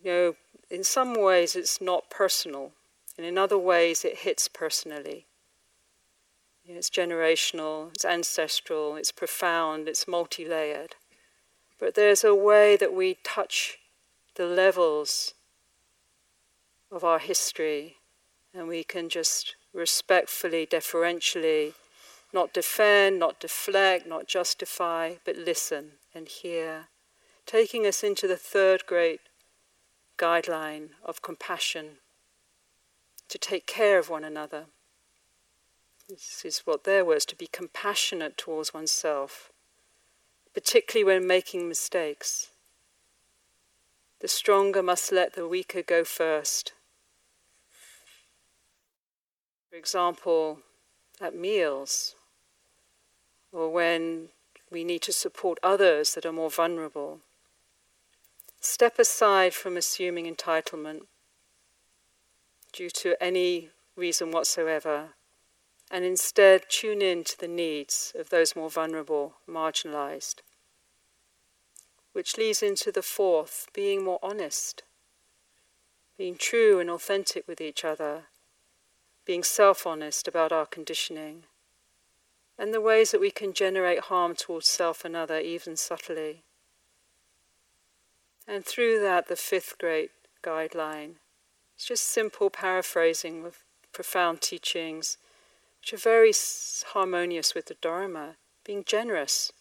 you 0.02 0.10
know, 0.10 0.34
in 0.70 0.84
some 0.84 1.14
ways 1.14 1.54
it's 1.54 1.80
not 1.80 2.10
personal, 2.10 2.72
and 3.16 3.26
in 3.26 3.36
other 3.36 3.58
ways 3.58 4.04
it 4.04 4.18
hits 4.18 4.48
personally. 4.48 5.26
You 6.64 6.72
know, 6.72 6.78
it's 6.78 6.90
generational, 6.90 7.90
it's 7.94 8.04
ancestral, 8.04 8.96
it's 8.96 9.12
profound, 9.12 9.88
it's 9.88 10.08
multi 10.08 10.46
layered. 10.46 10.96
But 11.78 11.94
there's 11.94 12.24
a 12.24 12.34
way 12.34 12.76
that 12.76 12.94
we 12.94 13.18
touch 13.22 13.78
the 14.34 14.46
levels 14.46 15.34
of 16.90 17.04
our 17.04 17.18
history 17.18 17.96
and 18.54 18.66
we 18.66 18.82
can 18.82 19.08
just 19.08 19.54
respectfully, 19.72 20.66
deferentially, 20.66 21.74
not 22.32 22.52
defend, 22.52 23.18
not 23.18 23.40
deflect, 23.40 24.06
not 24.06 24.26
justify, 24.26 25.14
but 25.24 25.36
listen 25.36 25.92
and 26.14 26.28
hear, 26.28 26.88
taking 27.46 27.86
us 27.86 28.02
into 28.02 28.26
the 28.26 28.36
third 28.36 28.86
great 28.86 29.20
guideline 30.18 30.90
of 31.04 31.22
compassion 31.22 31.98
to 33.28 33.38
take 33.38 33.66
care 33.66 33.98
of 33.98 34.08
one 34.10 34.24
another. 34.24 34.66
This 36.08 36.42
is 36.44 36.60
what 36.60 36.84
their 36.84 37.04
words 37.04 37.26
to 37.26 37.36
be 37.36 37.46
compassionate 37.46 38.36
towards 38.38 38.72
oneself, 38.72 39.50
particularly 40.54 41.04
when 41.04 41.26
making 41.26 41.68
mistakes. 41.68 42.48
The 44.20 44.28
stronger 44.28 44.82
must 44.82 45.12
let 45.12 45.34
the 45.34 45.46
weaker 45.46 45.82
go 45.82 46.04
first 46.04 46.72
for 49.68 49.76
example, 49.76 50.60
at 51.20 51.34
meals, 51.34 52.14
or 53.52 53.70
when 53.70 54.28
we 54.70 54.84
need 54.84 55.02
to 55.02 55.12
support 55.12 55.58
others 55.62 56.14
that 56.14 56.26
are 56.26 56.32
more 56.32 56.50
vulnerable. 56.50 57.20
Step 58.60 58.98
aside 58.98 59.54
from 59.54 59.76
assuming 59.76 60.32
entitlement 60.32 61.02
due 62.72 62.90
to 62.90 63.22
any 63.22 63.70
reason 63.96 64.30
whatsoever, 64.30 65.10
and 65.90 66.04
instead 66.04 66.68
tune 66.68 67.00
in 67.00 67.24
to 67.24 67.38
the 67.38 67.48
needs 67.48 68.12
of 68.18 68.30
those 68.30 68.54
more 68.54 68.70
vulnerable, 68.70 69.34
marginalized. 69.48 70.36
Which 72.12 72.36
leads 72.36 72.62
into 72.62 72.92
the 72.92 73.02
fourth 73.02 73.68
being 73.72 74.04
more 74.04 74.18
honest, 74.22 74.82
being 76.16 76.36
true 76.36 76.78
and 76.80 76.90
authentic 76.90 77.46
with 77.46 77.60
each 77.60 77.84
other, 77.84 78.24
being 79.24 79.42
self 79.42 79.86
honest 79.86 80.28
about 80.28 80.52
our 80.52 80.66
conditioning, 80.66 81.44
and 82.58 82.74
the 82.74 82.80
ways 82.80 83.12
that 83.12 83.20
we 83.20 83.30
can 83.30 83.52
generate 83.52 84.00
harm 84.00 84.34
towards 84.34 84.68
self 84.68 85.04
and 85.04 85.14
other, 85.14 85.38
even 85.38 85.76
subtly. 85.76 86.42
And 88.46 88.64
through 88.64 89.00
that, 89.00 89.28
the 89.28 89.36
fifth 89.36 89.78
great 89.78 90.10
guideline. 90.42 91.16
It's 91.76 91.86
just 91.86 92.08
simple 92.08 92.50
paraphrasing 92.50 93.44
of 93.44 93.58
profound 93.92 94.40
teachings, 94.40 95.18
which 95.80 95.92
are 95.92 95.96
very 95.96 96.32
harmonious 96.92 97.54
with 97.54 97.66
the 97.66 97.76
Dharma, 97.80 98.36
being 98.64 98.82
generous. 98.84 99.52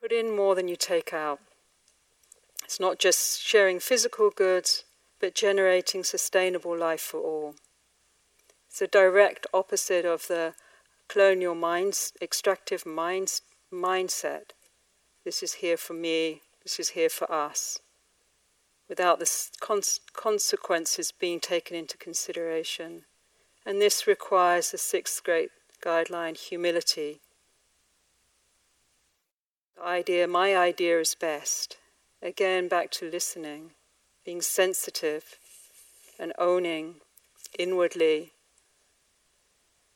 Put 0.00 0.12
in 0.12 0.34
more 0.34 0.54
than 0.54 0.68
you 0.68 0.76
take 0.76 1.12
out. 1.12 1.40
It's 2.64 2.80
not 2.80 2.98
just 2.98 3.42
sharing 3.42 3.80
physical 3.80 4.30
goods, 4.30 4.84
but 5.20 5.34
generating 5.34 6.02
sustainable 6.02 6.76
life 6.76 7.02
for 7.02 7.20
all. 7.20 7.54
It's 8.72 8.80
a 8.80 8.86
direct 8.86 9.46
opposite 9.52 10.06
of 10.06 10.28
the 10.28 10.54
colonial 11.06 11.54
minds, 11.54 12.14
extractive 12.22 12.86
minds, 12.86 13.42
mindset 13.70 14.52
this 15.24 15.42
is 15.42 15.54
here 15.54 15.76
for 15.76 15.92
me, 15.92 16.40
this 16.62 16.80
is 16.80 16.90
here 16.90 17.10
for 17.10 17.30
us, 17.30 17.80
without 18.88 19.18
the 19.18 19.30
cons- 19.60 20.00
consequences 20.14 21.12
being 21.12 21.38
taken 21.38 21.76
into 21.76 21.98
consideration. 21.98 23.04
And 23.66 23.78
this 23.78 24.06
requires 24.06 24.70
the 24.70 24.78
sixth 24.78 25.22
great 25.22 25.50
guideline 25.84 26.38
humility. 26.38 27.20
The 29.76 29.84
idea, 29.84 30.26
my 30.26 30.56
idea 30.56 30.98
is 30.98 31.14
best. 31.14 31.76
Again, 32.22 32.68
back 32.68 32.90
to 32.92 33.10
listening, 33.10 33.72
being 34.24 34.40
sensitive 34.40 35.36
and 36.18 36.32
owning 36.38 37.02
inwardly 37.58 38.32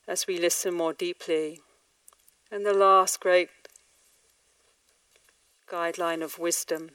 as 0.07 0.27
we 0.27 0.39
listen 0.39 0.75
more 0.75 0.93
deeply. 0.93 1.61
And 2.51 2.65
the 2.65 2.75
last 2.75 3.21
great 3.21 3.51
guideline 5.69 6.23
of 6.23 6.39
wisdom. 6.39 6.91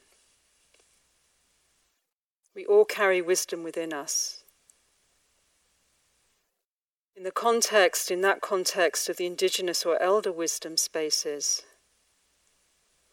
We 2.55 2.65
all 2.65 2.85
carry 2.85 3.21
wisdom 3.21 3.63
within 3.63 3.93
us. 3.93 4.43
In 7.15 7.23
the 7.23 7.31
context, 7.31 8.09
in 8.09 8.21
that 8.21 8.41
context 8.41 9.09
of 9.09 9.17
the 9.17 9.25
indigenous 9.25 9.85
or 9.85 10.01
elder 10.01 10.31
wisdom 10.31 10.77
spaces, 10.77 11.63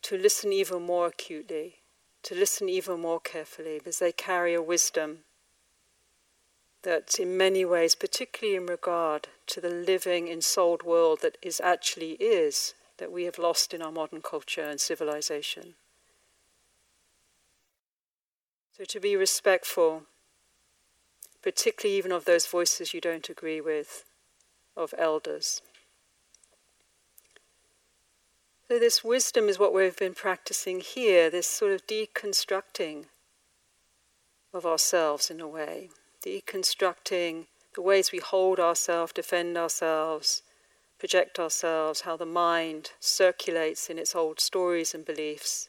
to 0.02 0.16
listen 0.16 0.52
even 0.52 0.82
more 0.82 1.08
acutely, 1.08 1.82
to 2.22 2.34
listen 2.34 2.68
even 2.68 3.00
more 3.00 3.20
carefully, 3.20 3.78
because 3.78 3.98
they 3.98 4.12
carry 4.12 4.54
a 4.54 4.62
wisdom 4.62 5.24
that, 6.82 7.18
in 7.18 7.36
many 7.36 7.64
ways, 7.64 7.94
particularly 7.94 8.56
in 8.56 8.66
regard 8.66 9.28
to 9.46 9.60
the 9.60 9.68
living, 9.68 10.28
ensouled 10.28 10.82
world 10.82 11.20
that 11.22 11.36
is 11.42 11.60
actually 11.60 12.12
is, 12.12 12.74
that 12.98 13.12
we 13.12 13.24
have 13.24 13.38
lost 13.38 13.74
in 13.74 13.82
our 13.82 13.92
modern 13.92 14.22
culture 14.22 14.62
and 14.62 14.80
civilization. 14.80 15.74
So, 18.76 18.84
to 18.84 19.00
be 19.00 19.16
respectful, 19.16 20.04
particularly 21.42 21.96
even 21.96 22.12
of 22.12 22.24
those 22.24 22.46
voices 22.46 22.94
you 22.94 23.00
don't 23.00 23.28
agree 23.28 23.60
with, 23.60 24.04
of 24.76 24.94
elders. 24.96 25.62
So, 28.68 28.78
this 28.78 29.02
wisdom 29.02 29.48
is 29.48 29.58
what 29.58 29.74
we've 29.74 29.96
been 29.96 30.14
practicing 30.14 30.80
here, 30.80 31.30
this 31.30 31.46
sort 31.46 31.72
of 31.72 31.86
deconstructing 31.86 33.06
of 34.52 34.66
ourselves 34.66 35.30
in 35.30 35.40
a 35.40 35.48
way, 35.48 35.90
deconstructing 36.24 37.46
the 37.74 37.82
ways 37.82 38.12
we 38.12 38.18
hold 38.18 38.58
ourselves, 38.58 39.12
defend 39.12 39.56
ourselves, 39.56 40.42
project 40.98 41.38
ourselves, 41.38 42.02
how 42.02 42.16
the 42.16 42.26
mind 42.26 42.90
circulates 42.98 43.88
in 43.88 43.98
its 43.98 44.14
old 44.14 44.40
stories 44.40 44.94
and 44.94 45.04
beliefs, 45.04 45.68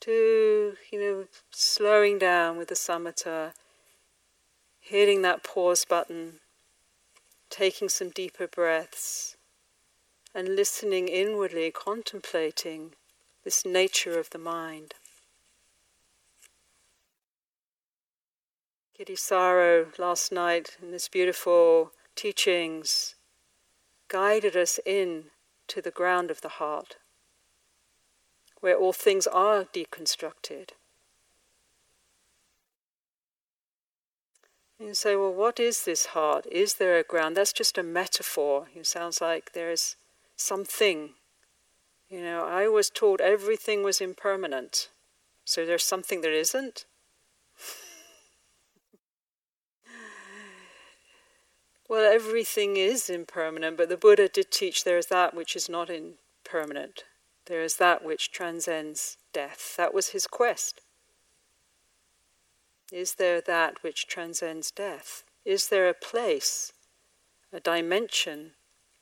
to, 0.00 0.74
you 0.90 1.00
know, 1.00 1.24
slowing 1.50 2.18
down 2.18 2.56
with 2.56 2.68
the 2.68 2.74
samatha, 2.74 3.52
hitting 4.80 5.22
that 5.22 5.42
pause 5.42 5.84
button, 5.84 6.40
taking 7.50 7.88
some 7.88 8.10
deeper 8.10 8.46
breaths, 8.46 9.36
and 10.34 10.56
listening 10.56 11.08
inwardly, 11.08 11.70
contemplating 11.70 12.92
this 13.44 13.66
nature 13.66 14.18
of 14.18 14.30
the 14.30 14.38
mind. 14.38 14.94
Kittisaro 18.98 19.96
last 19.96 20.32
night 20.32 20.76
in 20.82 20.90
this 20.90 21.08
beautiful 21.08 21.92
teachings 22.16 23.14
guided 24.08 24.56
us 24.56 24.80
in 24.84 25.26
to 25.68 25.80
the 25.80 25.92
ground 25.92 26.32
of 26.32 26.40
the 26.40 26.48
heart, 26.48 26.96
where 28.60 28.76
all 28.76 28.92
things 28.92 29.28
are 29.28 29.62
deconstructed. 29.64 30.70
You 34.80 34.94
say, 34.94 35.14
well, 35.14 35.32
what 35.32 35.60
is 35.60 35.84
this 35.84 36.06
heart? 36.06 36.46
Is 36.50 36.74
there 36.74 36.98
a 36.98 37.04
ground? 37.04 37.36
That's 37.36 37.52
just 37.52 37.78
a 37.78 37.84
metaphor. 37.84 38.66
It 38.74 38.86
sounds 38.86 39.20
like 39.20 39.52
there's 39.52 39.94
something. 40.36 41.10
You 42.08 42.20
know, 42.20 42.44
I 42.44 42.66
was 42.66 42.90
told 42.90 43.20
everything 43.20 43.84
was 43.84 44.00
impermanent. 44.00 44.88
So 45.44 45.64
there's 45.64 45.84
something 45.84 46.20
that 46.22 46.32
isn't? 46.32 46.84
Well, 51.88 52.04
everything 52.04 52.76
is 52.76 53.08
impermanent, 53.08 53.78
but 53.78 53.88
the 53.88 53.96
Buddha 53.96 54.28
did 54.28 54.50
teach 54.50 54.84
there 54.84 54.98
is 54.98 55.06
that 55.06 55.34
which 55.34 55.56
is 55.56 55.70
not 55.70 55.88
impermanent. 55.88 57.04
There 57.46 57.62
is 57.62 57.76
that 57.76 58.04
which 58.04 58.30
transcends 58.30 59.16
death. 59.32 59.74
That 59.78 59.94
was 59.94 60.08
his 60.08 60.26
quest. 60.26 60.82
Is 62.92 63.14
there 63.14 63.40
that 63.40 63.82
which 63.82 64.06
transcends 64.06 64.70
death? 64.70 65.24
Is 65.46 65.68
there 65.68 65.88
a 65.88 65.94
place, 65.94 66.74
a 67.54 67.60
dimension, 67.60 68.52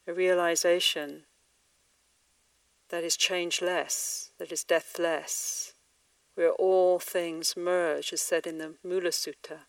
a 0.06 0.12
realization 0.12 1.22
that 2.90 3.02
is 3.02 3.16
changeless, 3.16 4.30
that 4.38 4.52
is 4.52 4.62
deathless, 4.62 5.72
where 6.36 6.52
all 6.52 7.00
things 7.00 7.56
merge, 7.56 8.12
as 8.12 8.20
said 8.20 8.46
in 8.46 8.58
the 8.58 8.74
Mula 8.84 9.10
Sutta? 9.10 9.66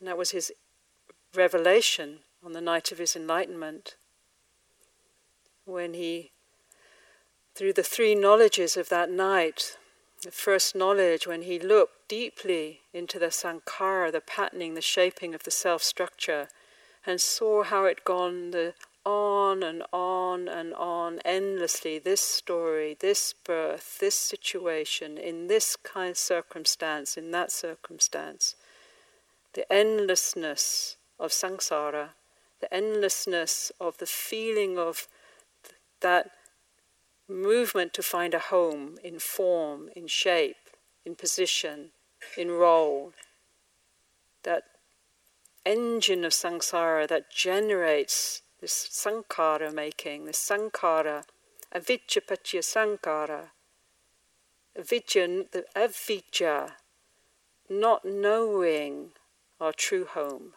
And 0.00 0.08
that 0.08 0.18
was 0.18 0.32
his 0.32 0.50
revelation 1.32 2.20
on 2.44 2.52
the 2.52 2.60
night 2.60 2.90
of 2.90 2.98
his 2.98 3.14
enlightenment, 3.14 3.96
when 5.64 5.94
he, 5.94 6.32
through 7.54 7.72
the 7.72 7.82
three 7.82 8.14
knowledges 8.14 8.76
of 8.76 8.88
that 8.88 9.10
night, 9.10 9.76
the 10.22 10.30
first 10.30 10.74
knowledge, 10.74 11.26
when 11.26 11.42
he 11.42 11.58
looked 11.58 12.08
deeply 12.08 12.80
into 12.92 13.18
the 13.18 13.30
sankhara, 13.30 14.12
the 14.12 14.20
patterning, 14.20 14.74
the 14.74 14.80
shaping 14.80 15.34
of 15.34 15.44
the 15.44 15.50
self 15.50 15.82
structure, 15.82 16.48
and 17.06 17.20
saw 17.20 17.62
how 17.62 17.84
it 17.84 18.04
gone 18.04 18.50
the 18.50 18.74
on 19.04 19.62
and 19.62 19.82
on 19.92 20.46
and 20.46 20.74
on 20.74 21.20
endlessly 21.24 21.98
this 21.98 22.20
story, 22.20 22.96
this 23.00 23.34
birth, 23.44 23.98
this 23.98 24.14
situation, 24.14 25.16
in 25.16 25.46
this 25.46 25.76
kind 25.76 26.10
of 26.10 26.18
circumstance, 26.18 27.16
in 27.16 27.30
that 27.30 27.50
circumstance. 27.50 28.56
The 29.54 29.70
endlessness 29.72 30.96
of 31.18 31.30
samsara 31.30 32.10
the 32.60 32.72
endlessness 32.72 33.72
of 33.80 33.98
the 33.98 34.06
feeling 34.06 34.78
of 34.78 35.08
that 36.00 36.30
movement 37.28 37.94
to 37.94 38.02
find 38.02 38.34
a 38.34 38.38
home 38.38 38.98
in 39.02 39.18
form, 39.18 39.88
in 39.96 40.06
shape, 40.06 40.56
in 41.04 41.14
position, 41.14 41.90
in 42.36 42.50
role. 42.50 43.12
That 44.42 44.64
engine 45.64 46.24
of 46.24 46.32
samsara 46.32 47.08
that 47.08 47.30
generates 47.30 48.42
this 48.60 48.88
sankhara 48.90 49.72
making, 49.72 50.26
this 50.26 50.38
sankhara, 50.38 51.24
avijja 51.74 52.20
sankhara, 52.62 53.50
avijja, 54.78 55.50
the 55.50 55.64
avijja, 55.76 56.72
not 57.68 58.04
knowing 58.04 59.10
our 59.60 59.72
true 59.72 60.04
home 60.04 60.54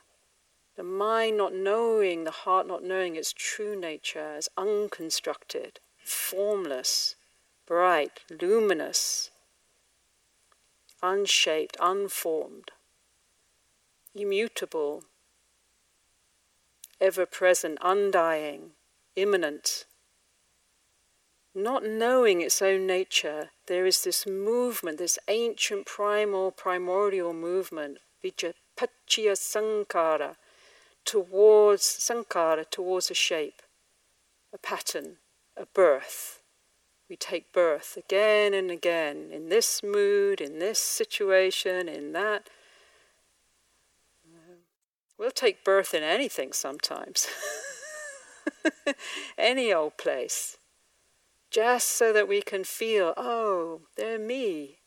The 0.76 0.84
mind 0.84 1.38
not 1.38 1.54
knowing, 1.54 2.24
the 2.24 2.32
heart 2.32 2.66
not 2.66 2.84
knowing 2.84 3.16
its 3.16 3.32
true 3.32 3.80
nature 3.80 4.34
as 4.38 4.50
unconstructed, 4.58 5.80
formless, 6.04 7.16
bright, 7.68 8.22
luminous, 8.42 9.30
unshaped, 11.04 11.78
unformed, 11.80 12.72
immutable, 14.16 15.04
ever 17.00 17.26
present, 17.26 17.78
undying, 17.82 18.72
immanent. 19.16 19.86
Not 21.54 21.86
knowing 21.86 22.42
its 22.42 22.64
own 22.64 22.88
nature, 22.88 23.52
there 23.68 23.86
is 23.86 24.04
this 24.04 24.26
movement, 24.26 24.98
this 24.98 25.20
ancient 25.28 25.86
primal, 25.86 26.52
primordial 26.52 27.34
movement, 27.34 28.00
vijapachya 28.24 29.38
sankara, 29.38 30.38
towards 31.06 31.84
sankhara, 31.84 32.70
towards 32.70 33.12
a 33.12 33.14
shape, 33.14 33.62
a 34.54 34.58
pattern, 34.58 35.18
a 35.58 35.66
birth. 35.66 36.42
We 37.10 37.16
take 37.16 37.54
birth 37.54 37.98
again 37.98 38.54
and 38.54 38.72
again 38.72 39.30
in 39.32 39.50
this 39.50 39.84
mood, 39.84 40.42
in 40.42 40.60
this 40.60 40.80
situation, 40.80 41.88
in 41.88 42.14
that. 42.14 42.50
We'll 45.18 45.32
take 45.32 45.64
birth 45.64 45.94
in 45.94 46.04
anything 46.04 46.54
sometimes, 46.54 47.28
any 49.38 49.72
old 49.72 49.98
place, 49.98 50.58
just 51.52 51.90
so 51.90 52.12
that 52.12 52.28
we 52.28 52.42
can 52.42 52.64
feel, 52.64 53.14
oh, 53.16 53.82
they're 53.96 54.20
me. 54.20 54.80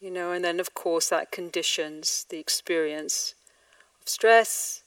You 0.00 0.10
know, 0.10 0.32
and 0.32 0.42
then 0.42 0.58
of 0.58 0.72
course 0.72 1.10
that 1.10 1.30
conditions 1.30 2.24
the 2.30 2.38
experience 2.38 3.34
of 4.00 4.08
stress, 4.08 4.82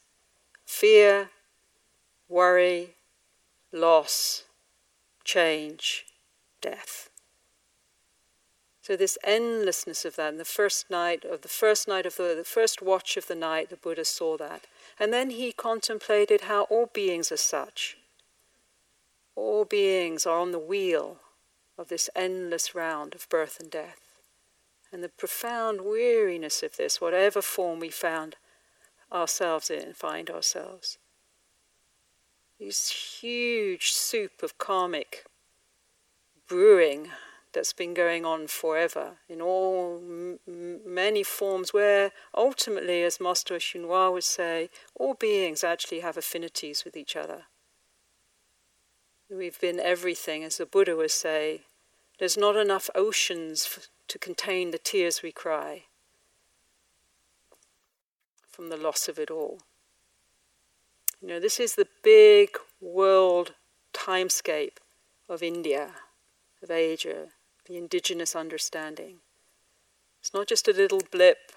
fear, 0.66 1.30
worry, 2.28 2.96
loss, 3.72 4.44
change, 5.24 6.06
death. 6.62 7.10
So 8.82 8.98
this 8.98 9.18
endlessness 9.24 10.04
of 10.04 10.18
that, 10.18 10.32
and 10.32 10.40
the 10.40 10.46
first 10.46 10.90
night 10.90 11.24
of 11.24 11.42
the 11.42 11.48
first 11.48 11.88
night 11.88 12.06
of 12.06 12.18
the, 12.18 12.34
the 12.36 12.44
first 12.44 12.82
watch 12.82 13.16
of 13.16 13.28
the 13.28 13.36
night, 13.36 13.70
the 13.70 13.78
Buddha 13.78 14.04
saw 14.04 14.36
that. 14.38 14.64
And 15.00 15.14
then 15.14 15.30
he 15.30 15.54
contemplated 15.54 16.42
how 16.42 16.64
all 16.64 16.90
beings 16.94 17.32
are 17.32 17.38
such. 17.38 17.98
All 19.38 19.64
beings 19.64 20.26
are 20.26 20.38
on 20.38 20.52
the 20.52 20.60
wheel 20.60 21.18
of 21.78 21.88
this 21.88 22.10
endless 22.14 22.76
round 22.76 23.16
of 23.16 23.30
birth 23.30 23.58
and 23.60 23.72
death. 23.72 24.02
And 24.92 25.02
the 25.02 25.10
profound 25.10 25.82
weariness 25.82 26.62
of 26.62 26.76
this, 26.76 27.00
whatever 27.00 27.42
form 27.42 27.80
we 27.80 27.90
found 27.90 28.36
ourselves 29.14 29.70
in, 29.70 29.82
and 29.82 29.96
find 29.96 30.30
ourselves. 30.30 30.98
This 32.60 33.20
huge 33.22 33.92
soup 33.92 34.42
of 34.42 34.58
karmic 34.58 35.26
brewing 36.48 37.10
that's 37.54 37.74
been 37.74 37.94
going 37.94 38.26
on 38.26 38.48
forever 38.48 39.18
in 39.30 39.42
all 39.42 39.98
m- 39.98 40.40
many 40.86 41.24
forms, 41.24 41.74
where 41.74 42.12
ultimately, 42.36 43.04
as 43.04 43.20
Master 43.20 43.60
Chinois 43.60 44.12
would 44.12 44.24
say, 44.24 44.70
all 44.96 45.14
beings 45.14 45.64
actually 45.64 46.00
have 46.00 46.18
affinities 46.18 46.84
with 46.84 46.98
each 46.98 47.16
other. 47.16 47.44
We've 49.30 49.60
been 49.60 49.80
everything, 49.80 50.44
as 50.44 50.58
the 50.58 50.66
Buddha 50.66 50.96
would 50.96 51.12
say. 51.12 51.62
There's 52.20 52.38
not 52.38 52.56
enough 52.56 52.90
oceans 52.96 53.66
f- 53.66 53.88
to 54.08 54.20
contain 54.20 54.72
the 54.72 54.78
tears 54.78 55.22
we 55.22 55.32
cry 55.32 55.86
from 58.54 58.70
the 58.70 58.78
loss 58.78 59.08
of 59.08 59.18
it 59.18 59.32
all. 59.32 59.60
You 61.22 61.28
know, 61.28 61.40
this 61.40 61.60
is 61.60 61.76
the 61.76 61.88
big 62.04 62.50
world 62.80 63.54
timescape 63.94 64.78
of 65.28 65.42
India, 65.42 65.92
of 66.62 66.70
Asia, 66.70 67.30
the 67.66 67.78
indigenous 67.78 68.36
understanding. 68.36 69.18
It's 70.20 70.34
not 70.34 70.48
just 70.48 70.68
a 70.68 70.74
little 70.74 71.02
blip 71.12 71.52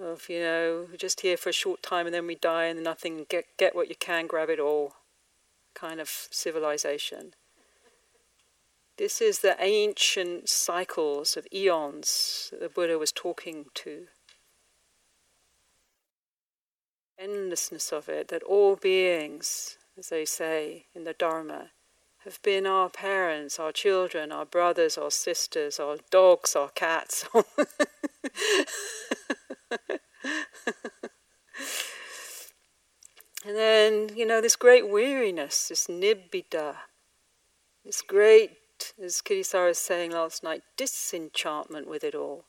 of, 0.00 0.28
you 0.30 0.40
know, 0.40 0.86
we're 0.90 0.96
just 0.96 1.20
here 1.20 1.36
for 1.36 1.50
a 1.50 1.52
short 1.52 1.82
time 1.82 2.06
and 2.06 2.14
then 2.14 2.26
we 2.26 2.36
die 2.36 2.64
and 2.64 2.82
nothing, 2.82 3.26
get, 3.28 3.44
get 3.58 3.74
what 3.76 3.88
you 3.88 3.96
can, 3.96 4.26
grab 4.26 4.48
it 4.48 4.58
all 4.58 4.94
kind 5.74 6.00
of 6.00 6.08
civilization. 6.08 7.34
This 8.96 9.20
is 9.20 9.40
the 9.40 9.56
ancient 9.60 10.48
cycles 10.48 11.36
of 11.36 11.46
eons 11.52 12.48
that 12.50 12.60
the 12.60 12.68
Buddha 12.68 12.98
was 12.98 13.12
talking 13.12 13.66
to. 13.74 14.06
Endlessness 17.18 17.92
of 17.92 18.08
it, 18.08 18.28
that 18.28 18.42
all 18.44 18.76
beings, 18.76 19.76
as 19.98 20.08
they 20.08 20.24
say 20.24 20.86
in 20.94 21.04
the 21.04 21.12
Dharma, 21.12 21.70
have 22.24 22.40
been 22.42 22.66
our 22.66 22.88
parents, 22.88 23.58
our 23.58 23.72
children, 23.72 24.30
our 24.30 24.44
brothers, 24.44 24.98
our 24.98 25.10
sisters, 25.10 25.80
our 25.80 25.96
dogs, 26.10 26.54
our 26.54 26.68
cats. 26.68 27.24
and 27.34 27.44
then, 33.44 34.10
you 34.14 34.26
know, 34.26 34.40
this 34.40 34.56
great 34.56 34.88
weariness, 34.88 35.68
this 35.68 35.86
nibbida, 35.86 36.76
this 37.84 38.02
great, 38.02 38.50
as 39.02 39.22
Kittisaro 39.22 39.68
was 39.68 39.78
saying 39.78 40.12
last 40.12 40.42
night, 40.42 40.62
disenchantment 40.76 41.88
with 41.88 42.04
it 42.04 42.14
all. 42.14 42.44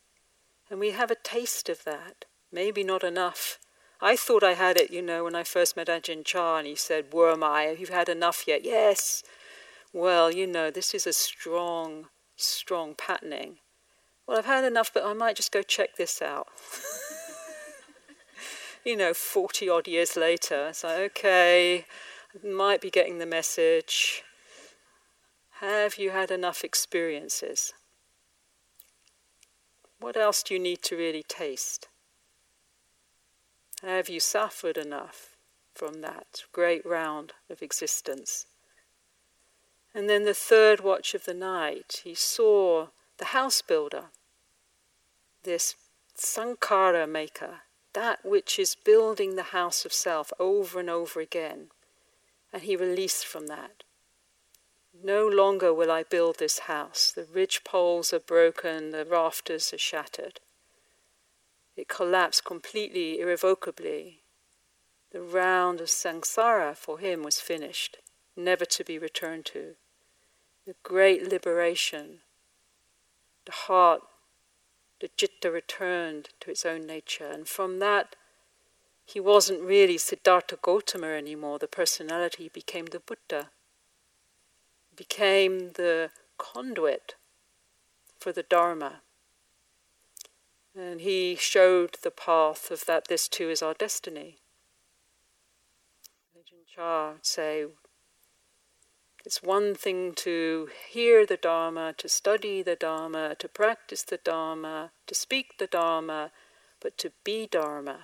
And 0.70 0.80
we 0.80 0.92
have 0.92 1.10
a 1.10 1.16
taste 1.16 1.70
of 1.70 1.84
that. 1.86 2.26
Maybe 2.52 2.84
not 2.84 3.04
enough. 3.04 3.60
I 4.02 4.16
thought 4.16 4.44
I 4.44 4.54
had 4.54 4.78
it, 4.78 4.92
you 4.92 5.02
know, 5.02 5.26
when 5.26 5.36
I 5.36 5.44
first 5.44 5.76
met 5.76 5.88
Ajahn 5.88 6.24
Chah 6.24 6.58
and 6.58 6.68
he 6.68 6.76
said, 6.76 7.12
Worm 7.12 7.44
eye, 7.44 7.76
you've 7.78 7.90
had 7.90 8.08
enough 8.08 8.46
yet? 8.48 8.64
Yes, 8.64 9.24
well, 9.92 10.32
you 10.32 10.48
know, 10.48 10.72
this 10.72 10.94
is 10.94 11.06
a 11.06 11.14
strong, 11.14 12.06
strong 12.38 12.96
patterning. 12.96 13.58
Well, 14.26 14.38
I've 14.38 14.46
had 14.46 14.64
enough, 14.64 14.92
but 14.94 15.04
I 15.04 15.14
might 15.14 15.36
just 15.36 15.52
go 15.52 15.64
check 15.64 15.98
this 15.98 16.22
out. 16.22 16.48
you 18.86 18.96
know, 18.96 19.14
40 19.14 19.68
odd 19.68 19.88
years 19.88 20.16
later, 20.16 20.68
it's 20.70 20.84
like, 20.84 21.00
okay, 21.00 21.86
I 22.34 22.48
might 22.48 22.80
be 22.80 22.92
getting 22.92 23.18
the 23.18 23.26
message. 23.26 24.24
Have 25.60 25.98
you 25.98 26.12
had 26.12 26.32
enough 26.32 26.64
experiences? 26.64 27.74
What 30.00 30.16
else 30.16 30.44
do 30.44 30.54
you 30.54 30.60
need 30.60 30.84
to 30.84 30.96
really 30.96 31.24
taste? 31.28 31.90
Have 33.82 34.10
you 34.10 34.20
suffered 34.20 34.78
enough 34.78 35.38
from 35.74 36.02
that 36.02 36.44
great 36.52 36.86
round 36.86 37.34
of 37.50 37.62
existence? 37.62 38.46
And 39.94 40.10
then 40.10 40.26
the 40.26 40.34
third 40.34 40.82
watch 40.82 41.14
of 41.14 41.26
the 41.26 41.34
night, 41.34 42.02
he 42.04 42.14
saw 42.14 42.88
the 43.18 43.26
house 43.26 43.62
builder, 43.62 44.06
this 45.44 45.76
sankhara 46.18 47.08
maker, 47.08 47.62
that 47.94 48.26
which 48.26 48.60
is 48.60 48.76
building 48.76 49.36
the 49.36 49.52
house 49.54 49.86
of 49.86 49.94
self 49.94 50.34
over 50.40 50.80
and 50.80 50.90
over 50.90 51.22
again. 51.22 51.68
And 52.52 52.64
he 52.64 52.76
released 52.76 53.26
from 53.26 53.48
that. 53.48 53.84
No 55.02 55.26
longer 55.26 55.74
will 55.74 55.92
I 55.92 56.04
build 56.04 56.38
this 56.38 56.60
house. 56.60 57.12
The 57.12 57.24
ridge 57.24 57.64
poles 57.64 58.12
are 58.12 58.20
broken, 58.20 58.92
the 58.92 59.06
rafters 59.06 59.74
are 59.74 59.78
shattered. 59.78 60.42
It 61.80 61.88
collapsed 61.88 62.44
completely, 62.44 63.22
irrevocably. 63.22 64.20
The 65.12 65.22
round 65.22 65.80
of 65.80 65.88
samsara 65.88 66.76
for 66.76 67.00
him 67.00 67.24
was 67.24 67.40
finished 67.40 68.00
never 68.36 68.66
to 68.66 68.84
be 68.84 69.00
returned 69.00 69.46
to. 69.46 69.76
The 70.68 70.76
great 70.84 71.24
liberation, 71.24 72.20
the 73.46 73.54
heart, 73.54 74.02
the 75.00 75.10
citta 75.18 75.50
returned 75.50 76.32
to 76.42 76.52
its 76.52 76.66
own 76.66 76.86
nature. 76.86 77.28
And 77.28 77.48
from 77.48 77.80
that, 77.80 78.18
he 79.06 79.22
wasn't 79.22 79.62
really 79.62 79.98
Siddhartha 79.98 80.58
Gautama 80.62 81.08
anymore. 81.08 81.60
The 81.60 81.70
personality 81.70 82.50
became 82.50 82.88
the 82.88 83.00
Buddha, 83.00 83.52
became 84.98 85.72
the 85.76 86.12
conduit 86.38 87.16
for 88.20 88.34
the 88.34 88.44
Dharma. 88.44 89.00
And 90.76 91.02
he 91.02 91.36
showed 91.36 91.98
the 92.02 92.12
path 92.12 92.72
of 92.72 92.86
that 92.86 93.08
this 93.08 93.28
too 93.28 93.50
is 93.50 93.62
our 93.62 93.74
destiny. 93.74 94.38
Ajahn 96.38 96.66
Chah 96.74 97.14
say, 97.22 97.66
it's 99.26 99.44
one 99.44 99.76
thing 99.76 100.14
to 100.16 100.70
hear 100.90 101.26
the 101.26 101.38
Dharma, 101.38 101.94
to 101.98 102.08
study 102.08 102.62
the 102.62 102.76
Dharma, 102.76 103.36
to 103.36 103.50
practice 103.50 104.02
the 104.04 104.18
Dharma, 104.18 104.92
to 105.08 105.14
speak 105.14 105.58
the 105.58 105.68
Dharma, 105.68 106.32
but 106.80 106.98
to 107.00 107.12
be 107.24 107.46
Dharma, 107.46 108.00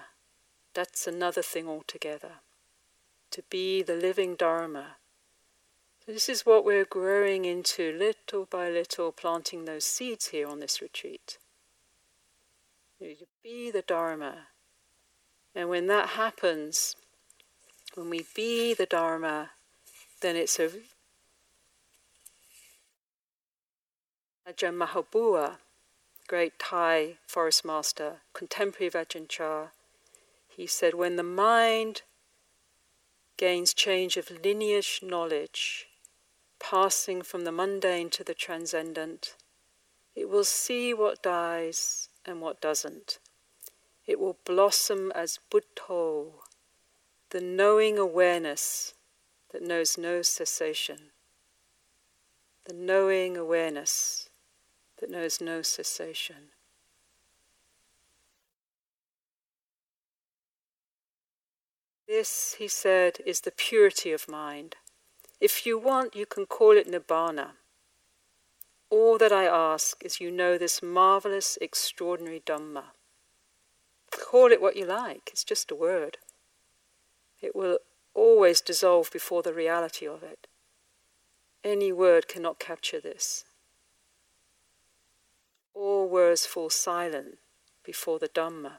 that's 0.73 1.07
another 1.07 1.41
thing 1.41 1.69
altogether. 1.69 2.41
To 3.31 3.43
be 3.49 3.81
the 3.81 3.95
living 3.95 4.35
Dharma. 4.35 4.97
This 6.05 6.27
is 6.27 6.45
what 6.45 6.65
we're 6.65 6.85
growing 6.85 7.45
into 7.45 7.97
little 7.97 8.45
by 8.45 8.69
little, 8.69 9.11
planting 9.11 9.65
those 9.65 9.85
seeds 9.85 10.27
here 10.27 10.47
on 10.47 10.59
this 10.59 10.81
retreat. 10.81 11.37
To 12.99 13.27
be 13.43 13.71
the 13.71 13.81
Dharma, 13.81 14.47
And 15.53 15.67
when 15.67 15.87
that 15.87 16.09
happens, 16.09 16.95
when 17.93 18.09
we 18.09 18.25
be 18.33 18.73
the 18.73 18.85
Dharma, 18.85 19.51
then 20.21 20.37
it's 20.37 20.57
a 20.59 20.71
Ajahn 24.47 24.77
Mahabua, 24.77 25.57
great 26.27 26.57
Thai 26.57 27.17
forest 27.27 27.65
master, 27.65 28.21
contemporary 28.33 28.87
of 28.87 28.93
Ajahn 28.93 29.27
Chah, 29.27 29.67
he 30.47 30.65
said, 30.65 30.93
when 30.93 31.17
the 31.17 31.23
mind 31.23 32.03
gains 33.35 33.73
change 33.73 34.15
of 34.15 34.31
lineage 34.31 35.01
knowledge, 35.03 35.87
passing 36.59 37.21
from 37.21 37.43
the 37.43 37.51
mundane 37.51 38.09
to 38.11 38.23
the 38.23 38.33
transcendent, 38.33 39.35
it 40.15 40.29
will 40.29 40.45
see 40.45 40.93
what 40.93 41.21
dies 41.21 42.07
and 42.25 42.41
what 42.41 42.61
doesn't. 42.61 43.19
It 44.05 44.19
will 44.19 44.37
blossom 44.45 45.11
as 45.15 45.39
Buddho, 45.51 46.33
the 47.31 47.41
knowing 47.41 47.97
awareness 47.97 48.93
that 49.51 49.63
knows 49.63 49.97
no 49.97 50.21
cessation. 50.21 51.11
The 52.65 52.73
knowing 52.73 53.37
awareness 53.37 54.29
that 54.99 55.09
knows 55.09 55.41
no 55.41 55.61
cessation. 55.61 56.49
This, 62.07 62.55
he 62.59 62.67
said, 62.67 63.17
is 63.25 63.41
the 63.41 63.51
purity 63.51 64.11
of 64.11 64.29
mind. 64.29 64.75
If 65.41 65.65
you 65.65 65.77
want, 65.79 66.15
you 66.15 66.25
can 66.25 66.45
call 66.45 66.77
it 66.77 66.89
Nibbana. 66.89 67.51
All 68.89 69.17
that 69.17 69.31
I 69.31 69.45
ask 69.45 70.03
is 70.03 70.21
you 70.21 70.31
know 70.31 70.57
this 70.57 70.81
marvelous, 70.81 71.57
extraordinary 71.59 72.39
Dhamma. 72.39 72.85
Call 74.11 74.51
it 74.51 74.61
what 74.61 74.75
you 74.75 74.85
like, 74.85 75.29
it's 75.31 75.43
just 75.43 75.71
a 75.71 75.75
word. 75.75 76.17
It 77.41 77.55
will 77.55 77.79
always 78.13 78.61
dissolve 78.61 79.11
before 79.11 79.43
the 79.43 79.53
reality 79.53 80.07
of 80.07 80.23
it. 80.23 80.47
Any 81.63 81.91
word 81.91 82.27
cannot 82.27 82.59
capture 82.59 82.99
this. 82.99 83.43
All 85.73 86.07
words 86.07 86.45
fall 86.45 86.69
silent 86.69 87.39
before 87.83 88.19
the 88.19 88.29
Dhamma. 88.29 88.73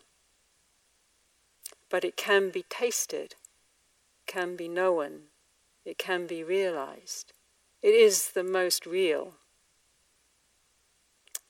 But 1.91 2.05
it 2.05 2.17
can 2.17 2.51
be 2.51 2.65
tasted, 2.69 3.35
can 4.27 4.57
be 4.57 4.69
known, 4.69 5.29
it 5.85 5.99
can 5.99 6.27
be 6.27 6.43
realized. 6.43 7.33
It 7.83 7.95
is 7.95 8.31
the 8.31 8.43
most 8.43 8.87
real. 8.87 9.35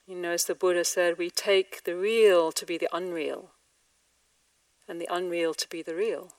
You 0.07 0.15
know, 0.15 0.31
as 0.31 0.45
the 0.45 0.55
Buddha 0.55 0.85
said, 0.85 1.17
we 1.17 1.29
take 1.29 1.83
the 1.83 1.95
real 1.95 2.51
to 2.53 2.65
be 2.65 2.77
the 2.77 2.87
unreal, 2.93 3.51
and 4.87 5.01
the 5.01 5.07
unreal 5.11 5.53
to 5.53 5.67
be 5.67 5.81
the 5.81 5.95
real. 5.95 6.31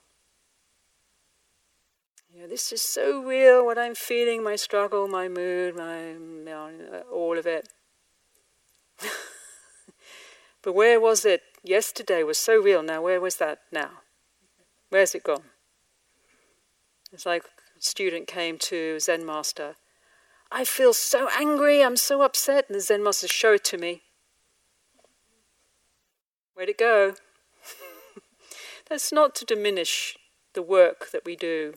You 2.33 2.41
know, 2.41 2.49
this 2.49 2.73
is 2.73 2.81
so 2.81 3.23
real, 3.23 3.65
what 3.65 3.79
I'm 3.79 3.95
feeling, 3.95 4.43
my 4.43 4.57
struggle, 4.57 5.07
my 5.07 5.29
mood, 5.29 5.77
my, 5.77 6.15
all 7.13 7.37
of 7.39 7.47
it. 7.47 7.69
but 10.63 10.75
where 10.75 10.99
was 10.99 11.25
it 11.25 11.43
yesterday 11.63 12.23
was 12.23 12.39
so 12.39 12.61
real 12.61 12.83
now. 12.83 13.03
Where 13.03 13.21
was 13.21 13.37
that 13.37 13.61
now? 13.71 13.91
Where's 14.91 15.15
it 15.15 15.25
gone? 15.25 15.45
It's 17.13 17.27
like 17.27 17.45
a 17.45 17.83
student 17.83 18.27
came 18.27 18.59
to 18.59 18.99
Zen 19.01 19.25
master. 19.25 19.77
I 20.51 20.65
feel 20.65 20.95
so 20.95 21.29
angry, 21.39 21.85
I'm 21.85 21.97
so 21.97 22.23
upset, 22.23 22.67
and 22.69 22.77
the 22.77 22.81
Zen 22.81 23.03
master 23.03 23.29
showed 23.29 23.57
it 23.57 23.65
to 23.65 23.79
me. 23.79 24.03
Where'd 26.55 26.71
it 26.71 26.79
go? 26.79 27.15
That's 28.89 29.13
not 29.13 29.35
to 29.37 29.45
diminish 29.45 30.17
the 30.55 30.63
work 30.63 31.11
that 31.13 31.25
we 31.25 31.37
do 31.37 31.75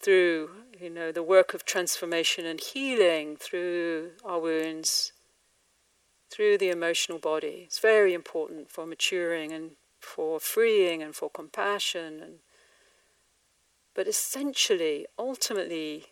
through, 0.00 0.50
you 0.78 0.90
know, 0.90 1.12
the 1.12 1.22
work 1.22 1.54
of 1.54 1.64
transformation 1.64 2.44
and 2.44 2.60
healing 2.60 3.36
through 3.36 4.10
our 4.24 4.40
wounds, 4.40 5.12
through 6.28 6.58
the 6.58 6.70
emotional 6.70 7.18
body. 7.18 7.62
It's 7.64 7.78
very 7.78 8.12
important 8.12 8.70
for 8.70 8.84
maturing 8.84 9.52
and 9.52 9.72
for 10.00 10.40
freeing 10.40 11.02
and 11.02 11.14
for 11.14 11.30
compassion. 11.30 12.20
And, 12.20 12.34
but 13.94 14.08
essentially, 14.08 15.06
ultimately, 15.16 16.06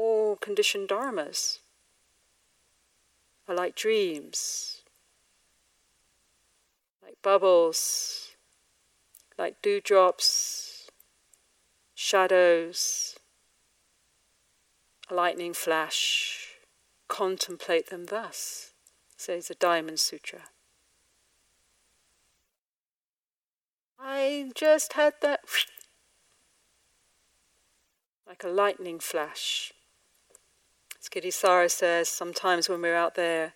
all 0.00 0.36
conditioned 0.36 0.88
dharmas. 0.88 1.58
Are 3.46 3.54
like 3.54 3.74
dreams, 3.74 4.82
like 7.02 7.16
bubbles, 7.20 8.30
like 9.36 9.60
dewdrops, 9.60 10.88
shadows, 11.94 13.16
a 15.10 15.14
lightning 15.14 15.52
flash, 15.52 16.58
contemplate 17.08 17.90
them 17.90 18.06
thus, 18.06 18.70
says 19.16 19.48
the 19.48 19.54
Diamond 19.54 19.98
Sutra. 19.98 20.42
I 23.98 24.52
just 24.54 24.92
had 24.92 25.14
that 25.22 25.40
like 28.30 28.44
a 28.44 28.48
lightning 28.48 29.00
flash. 29.00 29.72
As 31.12 31.22
Kittisaro 31.22 31.70
says, 31.70 32.08
sometimes 32.08 32.68
when 32.68 32.82
we're 32.82 32.96
out 32.96 33.14
there, 33.14 33.54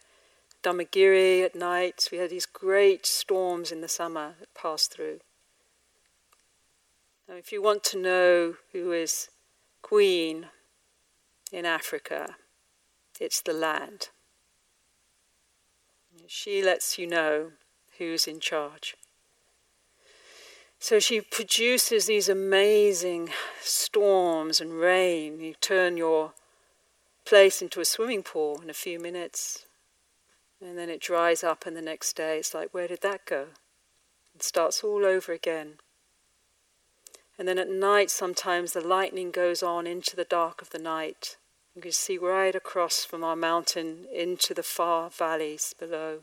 Dhammagiri 0.62 1.44
at 1.44 1.54
night, 1.54 2.08
we 2.10 2.18
had 2.18 2.30
these 2.30 2.46
great 2.46 3.06
storms 3.06 3.70
in 3.70 3.80
the 3.80 3.88
summer 3.88 4.34
that 4.40 4.54
passed 4.54 4.92
through. 4.92 5.20
Now, 7.28 7.36
if 7.36 7.52
you 7.52 7.62
want 7.62 7.84
to 7.84 7.98
know 7.98 8.54
who 8.72 8.92
is 8.92 9.28
Queen 9.82 10.46
in 11.52 11.64
Africa, 11.66 12.36
it's 13.20 13.40
the 13.40 13.52
land. 13.52 14.08
She 16.26 16.62
lets 16.62 16.98
you 16.98 17.06
know 17.06 17.52
who's 17.98 18.26
in 18.26 18.40
charge. 18.40 18.96
So 20.78 20.98
she 20.98 21.20
produces 21.20 22.06
these 22.06 22.28
amazing 22.28 23.30
storms 23.62 24.60
and 24.60 24.72
rain. 24.72 25.40
You 25.40 25.54
turn 25.60 25.96
your 25.96 26.32
place 27.24 27.62
into 27.62 27.80
a 27.80 27.84
swimming 27.84 28.22
pool 28.22 28.60
in 28.62 28.70
a 28.70 28.74
few 28.74 28.98
minutes, 28.98 29.66
and 30.60 30.78
then 30.78 30.90
it 30.90 31.00
dries 31.00 31.44
up, 31.44 31.66
and 31.66 31.76
the 31.76 31.82
next 31.82 32.16
day 32.16 32.38
it's 32.38 32.54
like, 32.54 32.72
where 32.72 32.88
did 32.88 33.02
that 33.02 33.26
go? 33.26 33.48
It 34.34 34.42
starts 34.42 34.82
all 34.82 35.04
over 35.04 35.32
again. 35.32 35.74
And 37.38 37.48
then 37.48 37.58
at 37.58 37.70
night, 37.70 38.10
sometimes 38.10 38.72
the 38.72 38.80
lightning 38.80 39.30
goes 39.30 39.62
on 39.62 39.86
into 39.86 40.14
the 40.14 40.24
dark 40.24 40.62
of 40.62 40.70
the 40.70 40.78
night. 40.78 41.36
You 41.74 41.82
can 41.82 41.92
see 41.92 42.16
right 42.16 42.54
across 42.54 43.04
from 43.04 43.24
our 43.24 43.34
mountain 43.34 44.06
into 44.14 44.54
the 44.54 44.62
far 44.62 45.10
valleys 45.10 45.74
below. 45.78 46.20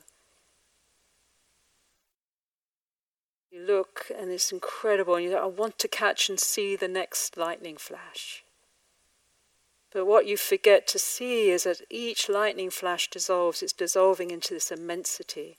You 3.52 3.62
look 3.62 4.10
and 4.18 4.32
it's 4.32 4.54
incredible, 4.54 5.16
and 5.16 5.26
you 5.26 5.36
I 5.36 5.46
want 5.46 5.78
to 5.80 5.90
catch 5.90 6.30
and 6.30 6.40
see 6.40 6.78
the 6.78 6.88
next 6.88 7.36
lightning 7.36 7.76
flash. 7.76 8.46
But 9.92 10.06
what 10.06 10.26
you 10.26 10.38
forget 10.38 10.88
to 10.88 11.00
see 11.00 11.50
is 11.50 11.64
that 11.64 11.82
each 11.90 12.30
lightning 12.30 12.70
flash 12.70 13.10
dissolves, 13.10 13.62
it's 13.62 13.74
dissolving 13.74 14.32
into 14.32 14.54
this 14.54 14.72
immensity 14.72 15.58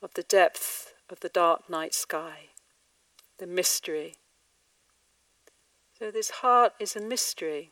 of 0.00 0.14
the 0.14 0.22
depth 0.22 0.94
of 1.10 1.20
the 1.20 1.28
dark 1.28 1.68
night 1.68 1.94
sky, 1.94 2.48
the 3.38 3.46
mystery. 3.46 4.16
So, 5.98 6.10
this 6.10 6.30
heart 6.30 6.72
is 6.80 6.96
a 6.96 7.00
mystery. 7.00 7.70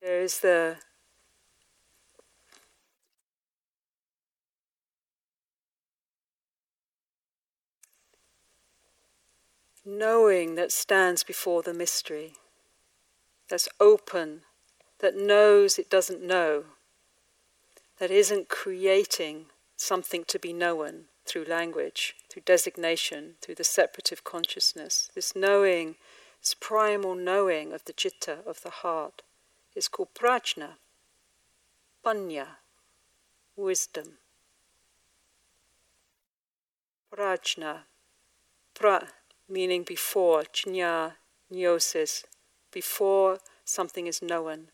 There 0.00 0.20
is 0.20 0.38
the 0.38 0.76
knowing 9.88 10.54
that 10.54 10.70
stands 10.70 11.24
before 11.24 11.62
the 11.62 11.72
mystery, 11.72 12.34
that's 13.48 13.68
open, 13.80 14.42
that 14.98 15.16
knows 15.16 15.78
it 15.78 15.88
doesn't 15.88 16.22
know, 16.22 16.64
that 17.98 18.10
isn't 18.10 18.48
creating 18.48 19.46
something 19.76 20.24
to 20.24 20.38
be 20.38 20.52
known 20.52 21.04
through 21.24 21.44
language, 21.44 22.14
through 22.28 22.42
designation, 22.44 23.34
through 23.40 23.54
the 23.54 23.64
separative 23.64 24.24
consciousness. 24.24 25.10
This 25.14 25.34
knowing, 25.34 25.96
this 26.40 26.54
primal 26.54 27.14
knowing 27.14 27.72
of 27.72 27.84
the 27.84 27.94
citta, 27.96 28.38
of 28.46 28.62
the 28.62 28.70
heart, 28.70 29.22
is 29.74 29.88
called 29.88 30.14
prajna, 30.14 30.72
panya, 32.04 32.46
wisdom. 33.56 34.18
Prajna, 37.10 37.80
pra 38.74 39.08
meaning 39.48 39.82
before, 39.82 40.44
gnosis, 41.50 42.24
before 42.70 43.38
something 43.64 44.06
is 44.06 44.22
known 44.22 44.68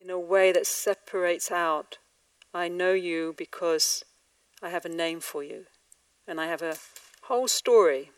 in 0.00 0.10
a 0.10 0.18
way 0.18 0.50
that 0.52 0.66
separates 0.66 1.50
out 1.50 1.98
I 2.52 2.68
know 2.68 2.92
you 2.92 3.34
because 3.36 4.04
I 4.62 4.70
have 4.70 4.84
a 4.84 4.88
name 4.88 5.20
for 5.20 5.44
you 5.44 5.66
and 6.26 6.40
I 6.40 6.46
have 6.46 6.62
a 6.62 6.76
whole 7.22 7.46
story. 7.46 8.10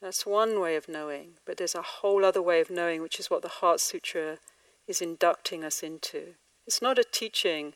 That's 0.00 0.26
one 0.26 0.60
way 0.60 0.74
of 0.74 0.88
knowing, 0.88 1.34
but 1.44 1.56
there's 1.56 1.74
a 1.74 1.82
whole 1.82 2.24
other 2.24 2.42
way 2.42 2.60
of 2.60 2.70
knowing, 2.70 3.02
which 3.02 3.20
is 3.20 3.30
what 3.30 3.42
the 3.42 3.48
Heart 3.48 3.80
Sutra 3.80 4.38
is 4.86 5.00
inducting 5.00 5.64
us 5.64 5.82
into. 5.82 6.34
It's 6.66 6.82
not 6.82 6.98
a 6.98 7.04
teaching. 7.04 7.74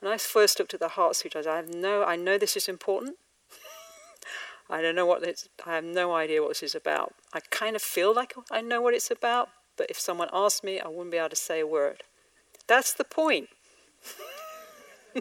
When 0.00 0.12
I 0.12 0.16
first 0.16 0.58
looked 0.58 0.74
at 0.74 0.80
the 0.80 0.88
Heart 0.88 1.16
Sutra, 1.16 1.42
I 1.46 1.56
have 1.56 1.72
no, 1.74 2.02
I 2.02 2.16
know 2.16 2.38
this 2.38 2.56
is 2.56 2.68
important. 2.68 3.16
I 4.70 4.80
don't 4.80 4.94
know 4.94 5.04
what 5.04 5.20
this, 5.20 5.48
I 5.66 5.74
have 5.74 5.84
no 5.84 6.14
idea 6.14 6.40
what 6.40 6.48
this 6.50 6.62
is 6.62 6.74
about. 6.74 7.14
I 7.34 7.40
kind 7.50 7.76
of 7.76 7.82
feel 7.82 8.14
like 8.14 8.32
I 8.50 8.62
know 8.62 8.80
what 8.80 8.94
it's 8.94 9.10
about, 9.10 9.50
but 9.76 9.90
if 9.90 10.00
someone 10.00 10.30
asked 10.32 10.64
me, 10.64 10.80
I 10.80 10.88
wouldn't 10.88 11.10
be 11.10 11.18
able 11.18 11.28
to 11.28 11.36
say 11.36 11.60
a 11.60 11.66
word. 11.66 12.02
That's 12.66 12.94
the 12.94 13.04
point. 13.04 13.50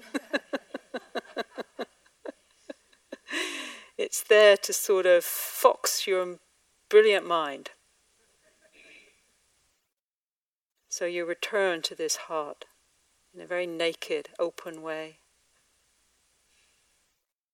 it's 3.98 4.24
there 4.24 4.56
to 4.56 4.72
sort 4.72 5.06
of 5.06 5.26
fox 5.26 6.08
your 6.08 6.38
brilliant 6.88 7.28
mind. 7.28 7.72
So 10.88 11.06
you 11.06 11.26
return 11.26 11.82
to 11.84 11.96
this 11.96 12.16
heart 12.16 12.66
in 13.34 13.42
a 13.42 13.48
very 13.48 13.68
naked, 13.68 14.30
open 14.38 14.82
way. 14.82 15.20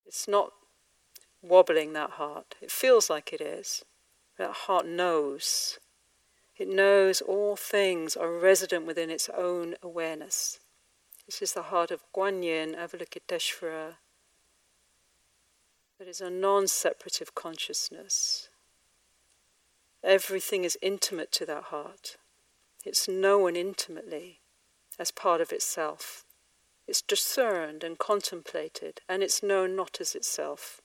It's 0.05 0.27
not 0.27 0.51
wobbling 1.41 1.93
that 1.93 2.11
heart. 2.11 2.55
It 2.61 2.71
feels 2.71 3.09
like 3.09 3.33
it 3.33 3.41
is. 3.41 3.83
That 4.37 4.51
heart 4.51 4.85
knows 4.85 5.79
it 6.57 6.69
knows 6.69 7.19
all 7.21 7.57
things 7.57 8.15
are 8.15 8.31
resident 8.31 8.85
within 8.85 9.09
its 9.09 9.29
own 9.35 9.75
awareness. 9.83 10.59
This 11.25 11.41
is 11.41 11.53
the 11.53 11.63
heart 11.63 11.91
of 11.91 12.03
Guanyin 12.15 12.75
Avalokiteshvara. 12.75 13.95
That 15.99 16.07
is 16.07 16.21
a 16.21 16.29
non 16.29 16.67
separative 16.67 17.35
consciousness. 17.35 18.49
Everything 20.03 20.63
is 20.63 20.77
intimate 20.81 21.31
to 21.33 21.45
that 21.45 21.63
heart. 21.63 22.17
It's 22.85 23.07
known 23.07 23.55
intimately 23.55 24.39
as 24.99 25.11
part 25.11 25.41
of 25.41 25.51
itself. 25.51 26.23
It's 26.87 27.01
discerned 27.01 27.83
and 27.83 27.97
contemplated, 27.97 29.01
and 29.09 29.23
it's 29.23 29.41
known 29.41 29.75
not 29.75 29.97
as 29.99 30.15
itself. 30.15 30.81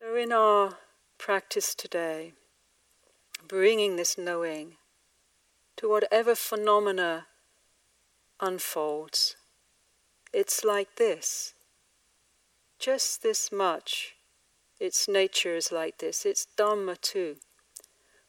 So, 0.00 0.14
in 0.16 0.32
our 0.32 0.78
practice 1.18 1.74
today, 1.74 2.32
bringing 3.46 3.96
this 3.96 4.16
knowing 4.16 4.76
to 5.76 5.88
whatever 5.88 6.34
phenomena 6.34 7.26
unfolds. 8.40 9.36
It's 10.32 10.64
like 10.64 10.96
this. 10.96 11.54
Just 12.78 13.22
this 13.22 13.52
much. 13.52 14.16
Its 14.80 15.08
nature 15.08 15.54
is 15.54 15.70
like 15.70 15.98
this. 15.98 16.26
It's 16.26 16.46
Dhamma 16.58 17.00
too. 17.00 17.36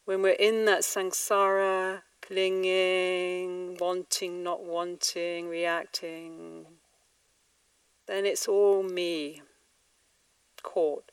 When 0.06 0.22
we're 0.22 0.32
in 0.32 0.66
that 0.66 0.82
samsara, 0.82 2.02
clinging, 2.22 3.78
wanting, 3.80 4.44
not 4.44 4.63
wanting, 4.63 5.48
reacting, 5.48 6.66
then 8.06 8.26
it's 8.26 8.48
all 8.48 8.84
me, 8.84 9.42
caught 10.62 11.12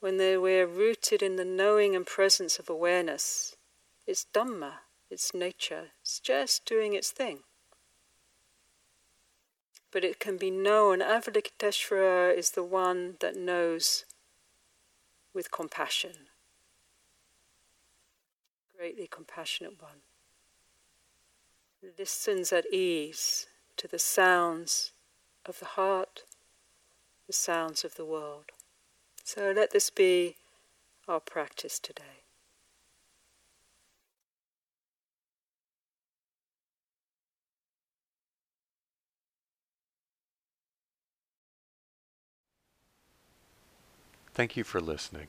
when 0.00 0.18
we're 0.18 0.66
rooted 0.66 1.22
in 1.22 1.36
the 1.36 1.44
knowing 1.44 1.96
and 1.96 2.06
presence 2.06 2.58
of 2.58 2.68
awareness, 2.68 3.56
it's 4.06 4.26
Dhamma, 4.32 4.74
it's 5.10 5.34
nature, 5.34 5.86
it's 6.00 6.20
just 6.20 6.64
doing 6.64 6.92
its 6.92 7.10
thing. 7.10 7.40
But 9.90 10.04
it 10.04 10.20
can 10.20 10.36
be 10.36 10.50
known, 10.50 11.00
Avalokiteshvara 11.00 12.36
is 12.36 12.50
the 12.50 12.62
one 12.62 13.16
that 13.20 13.36
knows 13.36 14.04
with 15.32 15.50
compassion. 15.50 16.28
Greatly 18.76 19.08
compassionate 19.10 19.80
one. 19.80 20.02
Listens 21.98 22.52
at 22.52 22.66
ease 22.72 23.46
to 23.76 23.88
the 23.88 23.98
sounds 23.98 24.92
of 25.46 25.60
the 25.60 25.66
heart, 25.66 26.24
the 27.26 27.32
sounds 27.32 27.84
of 27.84 27.94
the 27.94 28.04
world. 28.04 28.46
So 29.24 29.52
let 29.54 29.70
this 29.70 29.90
be 29.90 30.36
our 31.08 31.20
practice 31.20 31.78
today. 31.78 32.24
Thank 44.34 44.56
you 44.56 44.64
for 44.64 44.80
listening. 44.80 45.28